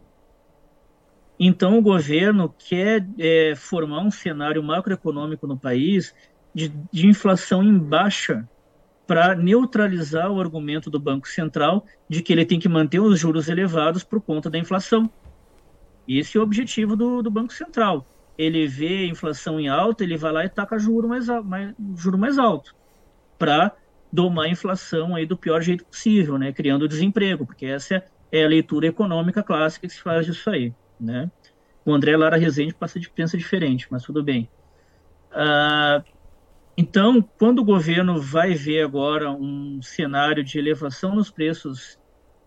Então, 1.39 1.77
o 1.77 1.81
governo 1.81 2.53
quer 2.57 3.05
é, 3.17 3.53
formar 3.55 4.01
um 4.01 4.11
cenário 4.11 4.63
macroeconômico 4.63 5.47
no 5.47 5.57
país 5.57 6.13
de, 6.53 6.71
de 6.91 7.07
inflação 7.07 7.63
em 7.63 7.77
baixa 7.77 8.47
para 9.05 9.35
neutralizar 9.35 10.31
o 10.31 10.39
argumento 10.39 10.89
do 10.89 10.99
Banco 10.99 11.27
Central 11.27 11.85
de 12.07 12.21
que 12.21 12.31
ele 12.31 12.45
tem 12.45 12.59
que 12.59 12.69
manter 12.69 12.99
os 12.99 13.19
juros 13.19 13.49
elevados 13.49 14.03
por 14.03 14.21
conta 14.21 14.49
da 14.49 14.57
inflação. 14.57 15.09
Esse 16.07 16.37
é 16.37 16.39
o 16.39 16.43
objetivo 16.43 16.95
do, 16.95 17.21
do 17.21 17.31
Banco 17.31 17.53
Central. 17.53 18.05
Ele 18.37 18.67
vê 18.67 18.99
a 18.99 19.07
inflação 19.07 19.59
em 19.59 19.67
alta, 19.67 20.03
ele 20.03 20.17
vai 20.17 20.31
lá 20.31 20.45
e 20.45 20.49
taca 20.49 20.77
juro 20.79 21.07
mais, 21.07 21.27
mais, 21.27 21.75
juro 21.95 22.17
mais 22.17 22.37
alto 22.37 22.75
para 23.37 23.75
domar 24.11 24.45
a 24.45 24.49
inflação 24.49 25.15
aí 25.15 25.25
do 25.25 25.37
pior 25.37 25.61
jeito 25.61 25.85
possível, 25.85 26.37
né? 26.37 26.51
criando 26.53 26.87
desemprego, 26.87 27.45
porque 27.45 27.65
essa 27.65 28.03
é 28.31 28.43
a 28.43 28.47
leitura 28.47 28.87
econômica 28.87 29.43
clássica 29.43 29.87
que 29.87 29.93
se 29.93 30.01
faz 30.01 30.25
disso 30.25 30.49
aí. 30.49 30.73
Né? 30.99 31.29
O 31.85 31.93
André 31.93 32.15
Lara 32.15 32.37
Rezende 32.37 32.73
passa 32.73 32.99
de, 32.99 33.09
pensa 33.09 33.37
diferente, 33.37 33.87
mas 33.89 34.03
tudo 34.03 34.23
bem. 34.23 34.49
Ah, 35.31 36.03
então, 36.75 37.21
quando 37.37 37.59
o 37.59 37.65
governo 37.65 38.19
vai 38.19 38.55
ver 38.55 38.83
agora 38.83 39.31
um 39.31 39.79
cenário 39.81 40.43
de 40.43 40.57
elevação 40.57 41.15
nos 41.15 41.29
preços 41.29 41.99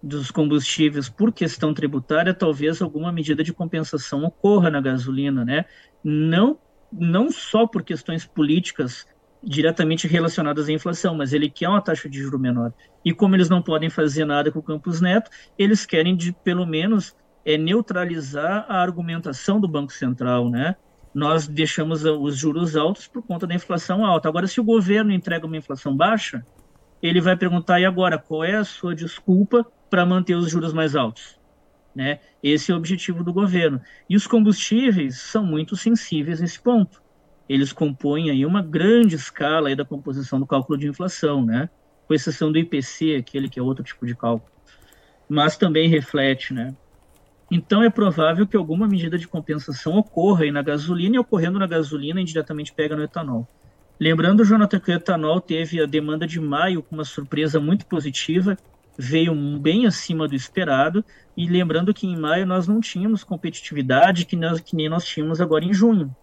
dos 0.02 0.30
combustíveis 0.30 1.08
por 1.08 1.32
questão 1.32 1.72
tributária, 1.72 2.34
talvez 2.34 2.82
alguma 2.82 3.12
medida 3.12 3.42
de 3.42 3.52
compensação 3.52 4.24
ocorra 4.24 4.70
na 4.70 4.80
gasolina, 4.80 5.44
né? 5.44 5.64
Não, 6.02 6.58
não 6.92 7.30
só 7.30 7.66
por 7.66 7.82
questões 7.82 8.24
políticas 8.24 9.06
diretamente 9.42 10.08
relacionadas 10.08 10.68
à 10.68 10.72
inflação, 10.72 11.14
mas 11.14 11.32
ele 11.32 11.48
quer 11.48 11.68
uma 11.68 11.80
taxa 11.80 12.08
de 12.08 12.20
juro 12.20 12.38
menor. 12.38 12.72
E 13.04 13.12
como 13.12 13.36
eles 13.36 13.48
não 13.48 13.62
podem 13.62 13.88
fazer 13.88 14.24
nada 14.24 14.50
com 14.50 14.58
o 14.58 14.62
Campos 14.62 15.00
Neto, 15.00 15.30
eles 15.56 15.86
querem 15.86 16.16
de 16.16 16.32
pelo 16.32 16.66
menos 16.66 17.14
é 17.44 17.56
neutralizar 17.56 18.66
a 18.68 18.82
argumentação 18.82 19.60
do 19.60 19.68
Banco 19.68 19.92
Central, 19.92 20.50
né? 20.50 20.74
Nós 21.16 21.48
deixamos 21.48 22.05
os 22.05 22.37
juros 22.37 22.76
altos 22.76 23.07
por 23.07 23.22
conta 23.22 23.46
da 23.46 23.55
inflação 23.55 24.05
alta. 24.05 24.29
Agora, 24.29 24.46
se 24.46 24.61
o 24.61 24.64
governo 24.64 25.11
entrega 25.11 25.46
uma 25.46 25.57
inflação 25.57 25.96
baixa, 25.96 26.44
ele 27.02 27.22
vai 27.22 27.35
perguntar, 27.35 27.81
e 27.81 27.87
agora, 27.87 28.18
qual 28.18 28.44
é 28.44 28.57
a 28.57 28.64
sua 28.64 28.94
desculpa 28.94 29.64
para 29.88 30.05
manter 30.05 30.35
os 30.35 30.50
juros 30.50 30.74
mais 30.74 30.94
altos? 30.94 31.40
Né? 31.94 32.20
Esse 32.42 32.70
é 32.70 32.74
o 32.74 32.76
objetivo 32.76 33.24
do 33.24 33.33
governo. 33.33 33.81
E 34.11 34.14
os 34.14 34.26
combustíveis 34.26 35.18
são 35.18 35.42
muito 35.42 35.74
sensíveis 35.74 36.38
nesse 36.38 36.61
ponto. 36.61 37.00
Eles 37.48 37.72
compõem 37.72 38.29
aí 38.31 38.44
uma 38.44 38.61
grande 38.61 39.16
escala 39.16 39.70
aí 39.70 39.74
da 39.74 39.87
composição 39.87 40.38
do 40.38 40.46
cálculo 40.46 40.79
de 40.79 40.87
inflação, 40.87 41.42
né? 41.42 41.70
com 42.07 42.12
exceção 42.12 42.52
do 42.52 42.59
IPC, 42.59 43.16
aquele 43.16 43.48
que 43.48 43.59
é 43.59 43.62
outro 43.62 43.83
tipo 43.83 44.05
de 44.05 44.14
cálculo. 44.14 44.52
Mas 45.26 45.57
também 45.57 45.88
reflete, 45.88 46.52
né? 46.52 46.76
Então 47.50 47.82
é 47.82 47.88
provável 47.88 48.46
que 48.46 48.56
alguma 48.56 48.88
medida 48.88 49.16
de 49.16 49.28
compensação 49.28 49.96
ocorra 49.96 50.44
aí 50.44 50.50
na 50.50 50.62
gasolina 50.62 51.16
e 51.16 51.18
ocorrendo 51.18 51.59
na 51.59 51.66
gasolina 51.66 52.20
indiretamente 52.20 52.72
pega 52.72 52.96
no 52.96 53.04
etanol. 53.04 53.46
Lembrando, 53.98 54.44
Jonathan, 54.44 54.80
que 54.80 54.90
o 54.90 54.94
etanol 54.94 55.40
teve 55.40 55.80
a 55.80 55.87
demanda 55.87 56.26
de 56.26 56.40
maio 56.40 56.82
com 56.82 56.96
uma 56.96 57.04
surpresa 57.04 57.59
muito 57.61 57.87
positiva, 57.87 58.56
veio 58.98 59.35
bem 59.59 59.87
acima 59.87 60.26
do 60.26 60.35
esperado, 60.35 61.04
e 61.37 61.48
lembrando 61.48 61.94
que 61.94 62.06
em 62.06 62.16
maio 62.16 62.46
nós 62.46 62.66
não 62.66 62.80
tínhamos 62.80 63.22
competitividade 63.22 64.26
que, 64.26 64.37
nós, 64.37 64.61
que 64.61 64.74
nem 64.74 64.88
nós 64.88 65.04
tínhamos 65.04 65.40
agora 65.40 65.64
em 65.64 65.72
junho. 65.72 66.14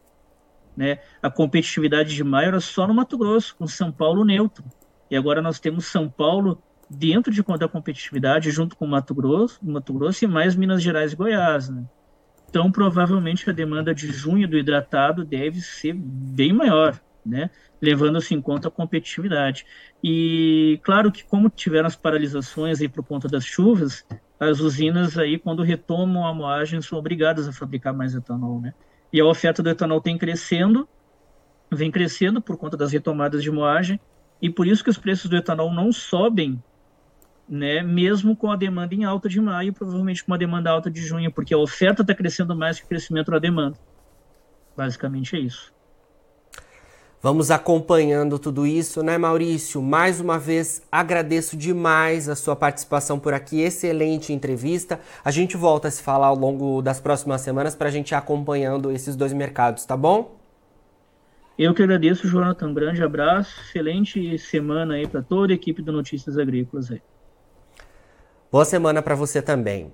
Né? 0.76 1.00
A 1.22 1.30
competitividade 1.30 2.14
de 2.14 2.24
maio 2.24 2.50
era 2.50 2.60
só 2.60 2.86
no 2.86 2.94
Mato 2.94 3.18
Grosso, 3.18 3.56
com 3.56 3.66
São 3.66 3.92
Paulo 3.92 4.26
neutro. 4.26 4.64
E 5.10 5.16
agora 5.16 5.42
nós 5.42 5.60
temos 5.60 5.86
São 5.86 6.10
Paulo 6.10 6.62
dentro 6.96 7.34
de 7.34 7.44
conta 7.44 7.66
a 7.66 7.70
competitividade, 7.70 8.52
junto 8.52 8.76
com 8.76 8.86
Mato 8.86 9.14
Grosso, 9.14 9.60
Mato 9.62 9.94
Grosso 9.94 10.24
e 10.24 10.28
mais 10.28 10.56
Minas 10.56 10.82
Gerais 10.82 11.14
e 11.14 11.16
Goiás, 11.16 11.70
né? 11.70 11.84
Então, 12.50 12.72
provavelmente 12.72 13.50
a 13.50 13.54
demanda 13.54 13.96
de 13.96 14.08
junho 14.12 14.48
do 14.48 14.58
hidratado 14.58 15.26
deve 15.26 15.60
ser 15.60 15.94
bem 15.94 16.54
maior, 16.54 17.00
né? 17.26 17.50
Levando-se 17.82 18.36
em 18.36 18.42
conta 18.42 18.68
a 18.68 18.72
competitividade. 18.72 19.66
E 20.04 20.80
claro 20.84 21.12
que 21.12 21.24
como 21.24 21.50
tiveram 21.50 21.88
as 21.88 21.96
paralisações 21.96 22.80
aí 22.80 22.88
por 22.88 23.04
conta 23.04 23.28
das 23.28 23.44
chuvas, 23.44 24.06
as 24.40 24.60
usinas 24.60 25.18
aí 25.18 25.40
quando 25.40 25.64
retomam 25.64 26.28
a 26.28 26.34
moagem 26.34 26.82
são 26.82 27.00
obrigadas 27.00 27.48
a 27.48 27.52
fabricar 27.52 27.94
mais 27.94 28.14
etanol, 28.14 28.62
né? 28.62 28.74
E 29.12 29.20
a 29.20 29.26
oferta 29.26 29.64
do 29.64 29.70
etanol 29.70 30.00
tem 30.00 30.18
crescendo, 30.18 30.88
vem 31.72 31.90
crescendo 31.90 32.42
por 32.42 32.58
conta 32.58 32.78
das 32.78 32.92
retomadas 32.92 33.42
de 33.42 33.50
moagem, 33.50 34.00
e 34.42 34.50
por 34.50 34.68
isso 34.68 34.84
que 34.84 34.90
os 34.90 34.98
preços 34.98 35.30
do 35.30 35.38
etanol 35.38 35.74
não 35.74 35.92
sobem 35.92 36.62
né, 37.54 37.84
mesmo 37.84 38.36
com 38.36 38.52
a 38.52 38.56
demanda 38.56 38.96
em 38.96 39.04
alta 39.04 39.30
de 39.30 39.40
maio, 39.40 39.72
provavelmente 39.72 40.24
com 40.24 40.32
uma 40.32 40.40
demanda 40.40 40.72
alta 40.72 40.90
de 40.90 41.00
junho, 41.00 41.32
porque 41.32 41.54
a 41.54 41.58
oferta 41.58 42.02
está 42.02 42.12
crescendo 42.16 42.56
mais 42.56 42.80
que 42.80 42.86
o 42.86 42.88
crescimento 42.88 43.30
da 43.30 43.38
demanda. 43.38 43.78
Basicamente 44.76 45.36
é 45.36 45.40
isso. 45.40 45.72
Vamos 47.22 47.52
acompanhando 47.52 48.40
tudo 48.40 48.66
isso, 48.66 49.04
né, 49.04 49.20
Maurício? 49.20 49.84
Mais 49.84 50.20
uma 50.20 50.40
vez, 50.40 50.82
agradeço 50.92 51.56
demais 51.56 52.28
a 52.28 52.36
sua 52.36 52.56
participação 52.56 53.20
por 53.20 53.36
aqui. 53.36 53.62
Excelente 53.62 54.34
entrevista. 54.34 55.00
A 55.24 55.30
gente 55.30 55.56
volta 55.56 55.88
a 55.88 55.92
se 55.92 56.02
falar 56.02 56.28
ao 56.28 56.36
longo 56.36 56.82
das 56.82 57.00
próximas 57.00 57.42
semanas 57.42 57.76
para 57.76 57.88
a 57.88 57.92
gente 57.92 58.12
ir 58.12 58.16
acompanhando 58.16 58.92
esses 58.92 59.16
dois 59.16 59.32
mercados, 59.32 59.86
tá 59.86 59.96
bom? 59.96 60.36
Eu 61.56 61.72
que 61.76 61.84
agradeço, 61.84 62.28
Jonathan. 62.28 62.70
Um 62.70 62.74
grande 62.74 63.04
abraço. 63.04 63.62
Excelente 63.62 64.40
semana 64.40 64.96
aí 64.96 65.08
para 65.08 65.22
toda 65.22 65.54
a 65.54 65.56
equipe 65.56 65.84
do 65.84 65.92
Notícias 65.92 66.36
Agrícolas 66.40 66.92
aí. 66.92 67.02
Boa 68.54 68.66
semana 68.66 69.02
para 69.02 69.16
você 69.16 69.42
também. 69.42 69.92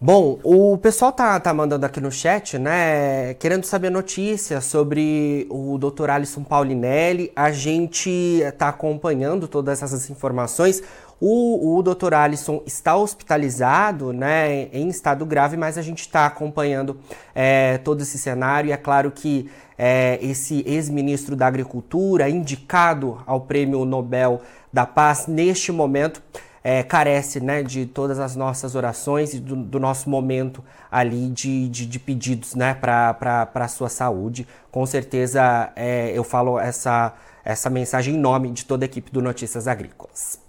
Bom, 0.00 0.40
o 0.42 0.76
pessoal 0.76 1.12
tá, 1.12 1.38
tá 1.38 1.54
mandando 1.54 1.86
aqui 1.86 2.00
no 2.00 2.10
chat, 2.10 2.58
né, 2.58 3.34
querendo 3.34 3.62
saber 3.62 3.90
notícias 3.90 4.64
sobre 4.64 5.46
o 5.48 5.78
Dr. 5.78 6.10
Alisson 6.10 6.42
Paulinelli. 6.42 7.30
A 7.36 7.52
gente 7.52 8.42
tá 8.58 8.70
acompanhando 8.70 9.46
todas 9.46 9.84
essas 9.84 10.10
informações. 10.10 10.82
O, 11.20 11.78
o 11.78 11.82
Dr. 11.84 12.12
Alisson 12.12 12.60
está 12.66 12.96
hospitalizado, 12.96 14.12
né, 14.12 14.64
em 14.72 14.88
estado 14.88 15.24
grave, 15.24 15.56
mas 15.56 15.78
a 15.78 15.82
gente 15.82 16.00
está 16.00 16.26
acompanhando 16.26 16.98
é, 17.32 17.78
todo 17.78 18.00
esse 18.00 18.18
cenário. 18.18 18.70
E 18.70 18.72
é 18.72 18.76
claro 18.76 19.12
que 19.12 19.48
é, 19.78 20.18
esse 20.20 20.64
ex-ministro 20.66 21.36
da 21.36 21.46
Agricultura, 21.46 22.28
indicado 22.28 23.22
ao 23.24 23.42
Prêmio 23.42 23.84
Nobel 23.84 24.40
da 24.72 24.84
Paz, 24.84 25.28
neste 25.28 25.70
momento, 25.70 26.20
é, 26.64 26.82
carece 26.82 27.40
né, 27.40 27.62
de 27.62 27.86
todas 27.86 28.18
as 28.18 28.36
nossas 28.36 28.74
orações 28.74 29.34
e 29.34 29.40
do, 29.40 29.56
do 29.56 29.80
nosso 29.80 30.08
momento 30.08 30.62
ali 30.90 31.28
de, 31.28 31.68
de, 31.68 31.86
de 31.86 31.98
pedidos 31.98 32.54
né, 32.54 32.74
para 32.74 33.48
a 33.54 33.68
sua 33.68 33.88
saúde. 33.88 34.46
Com 34.70 34.86
certeza 34.86 35.72
é, 35.74 36.12
eu 36.14 36.22
falo 36.22 36.58
essa, 36.58 37.14
essa 37.44 37.68
mensagem 37.68 38.14
em 38.14 38.18
nome 38.18 38.50
de 38.50 38.64
toda 38.64 38.84
a 38.84 38.86
equipe 38.86 39.10
do 39.10 39.20
Notícias 39.20 39.66
Agrícolas. 39.66 40.40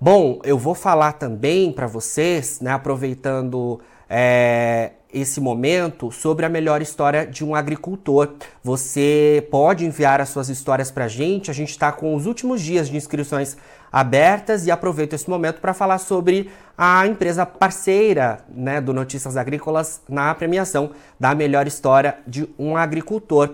Bom, 0.00 0.40
eu 0.42 0.58
vou 0.58 0.74
falar 0.74 1.12
também 1.12 1.72
para 1.72 1.86
vocês, 1.86 2.60
né, 2.60 2.72
aproveitando 2.72 3.80
é, 4.10 4.90
esse 5.12 5.40
momento 5.40 6.10
sobre 6.10 6.44
a 6.44 6.48
melhor 6.48 6.82
história 6.82 7.26
de 7.26 7.44
um 7.44 7.54
agricultor. 7.54 8.34
Você 8.64 9.46
pode 9.50 9.84
enviar 9.86 10.20
as 10.20 10.30
suas 10.30 10.48
histórias 10.48 10.90
para 10.90 11.04
a 11.04 11.08
gente. 11.08 11.50
A 11.50 11.54
gente 11.54 11.70
está 11.70 11.92
com 11.92 12.14
os 12.14 12.26
últimos 12.26 12.60
dias 12.60 12.88
de 12.88 12.96
inscrições 12.96 13.56
abertas 13.92 14.66
e 14.66 14.70
aproveito 14.70 15.12
esse 15.12 15.28
momento 15.28 15.60
para 15.60 15.74
falar 15.74 15.98
sobre 15.98 16.50
a 16.76 17.06
empresa 17.06 17.44
parceira 17.44 18.38
né, 18.48 18.80
do 18.80 18.94
Notícias 18.94 19.36
Agrícolas 19.36 20.00
na 20.08 20.34
premiação 20.34 20.92
da 21.20 21.34
melhor 21.34 21.66
história 21.66 22.16
de 22.26 22.48
um 22.58 22.76
agricultor. 22.76 23.50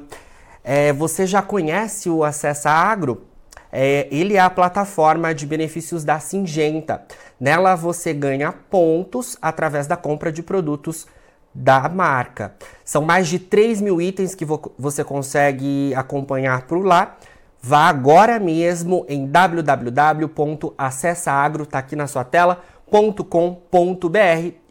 É, 0.63 0.93
você 0.93 1.27
já 1.27 1.43
conhece 1.43 2.09
o 2.09 2.23
Acessa 2.23 2.71
Agro? 2.71 3.27
É, 3.71 4.09
ele 4.11 4.37
é 4.37 4.41
a 4.41 4.49
plataforma 4.49 5.35
de 5.35 5.47
benefícios 5.47 6.05
da 6.05 6.19
Singenta. 6.21 7.03
Nela 7.39 7.75
você 7.75 8.15
ganha 8.15 8.53
pontos 8.53 9.37
através 9.43 9.87
da 9.87 9.97
compra 9.97 10.33
de 10.33 10.43
produtos 10.43 11.07
da 11.55 11.89
marca. 11.89 12.55
São 12.85 13.03
mais 13.03 13.29
de 13.29 13.39
3 13.39 13.81
mil 13.81 14.01
itens 14.01 14.35
que 14.35 14.45
vo 14.45 14.73
você 14.79 15.03
consegue 15.03 15.93
acompanhar 15.95 16.63
por 16.63 16.85
lá. 16.85 17.17
Vá 17.61 17.89
agora 17.89 18.39
mesmo 18.39 19.05
em 19.09 19.27
www.acessaagro, 19.27 21.67
tá 21.67 21.79
aqui 21.79 21.97
na 21.97 22.07
sua 22.07 22.25
tela.com.br 22.25 22.69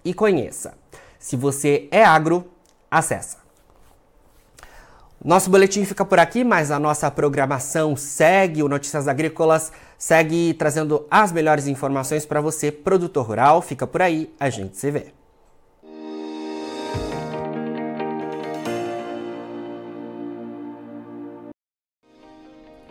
e 0.06 0.14
conheça. 0.14 0.74
Se 1.20 1.36
você 1.36 1.88
é 1.92 2.04
agro, 2.04 2.46
acessa. 2.90 3.38
Nosso 5.24 5.50
boletim 5.50 5.84
fica 5.84 6.06
por 6.06 6.20
aqui, 6.20 6.44
mas 6.44 6.72
a 6.72 6.80
nossa 6.80 7.12
programação 7.12 7.96
segue, 7.96 8.64
o 8.64 8.70
Notícias 8.70 9.08
Agrícolas 9.08 9.72
segue 9.98 10.54
trazendo 10.54 11.06
as 11.10 11.32
melhores 11.32 11.68
informações 11.68 12.26
para 12.26 12.40
você, 12.40 12.72
produtor 12.72 13.26
rural. 13.26 13.62
Fica 13.62 13.88
por 13.88 14.02
aí, 14.02 14.34
a 14.40 14.50
gente 14.50 14.78
se 14.78 14.92
vê. 14.92 15.17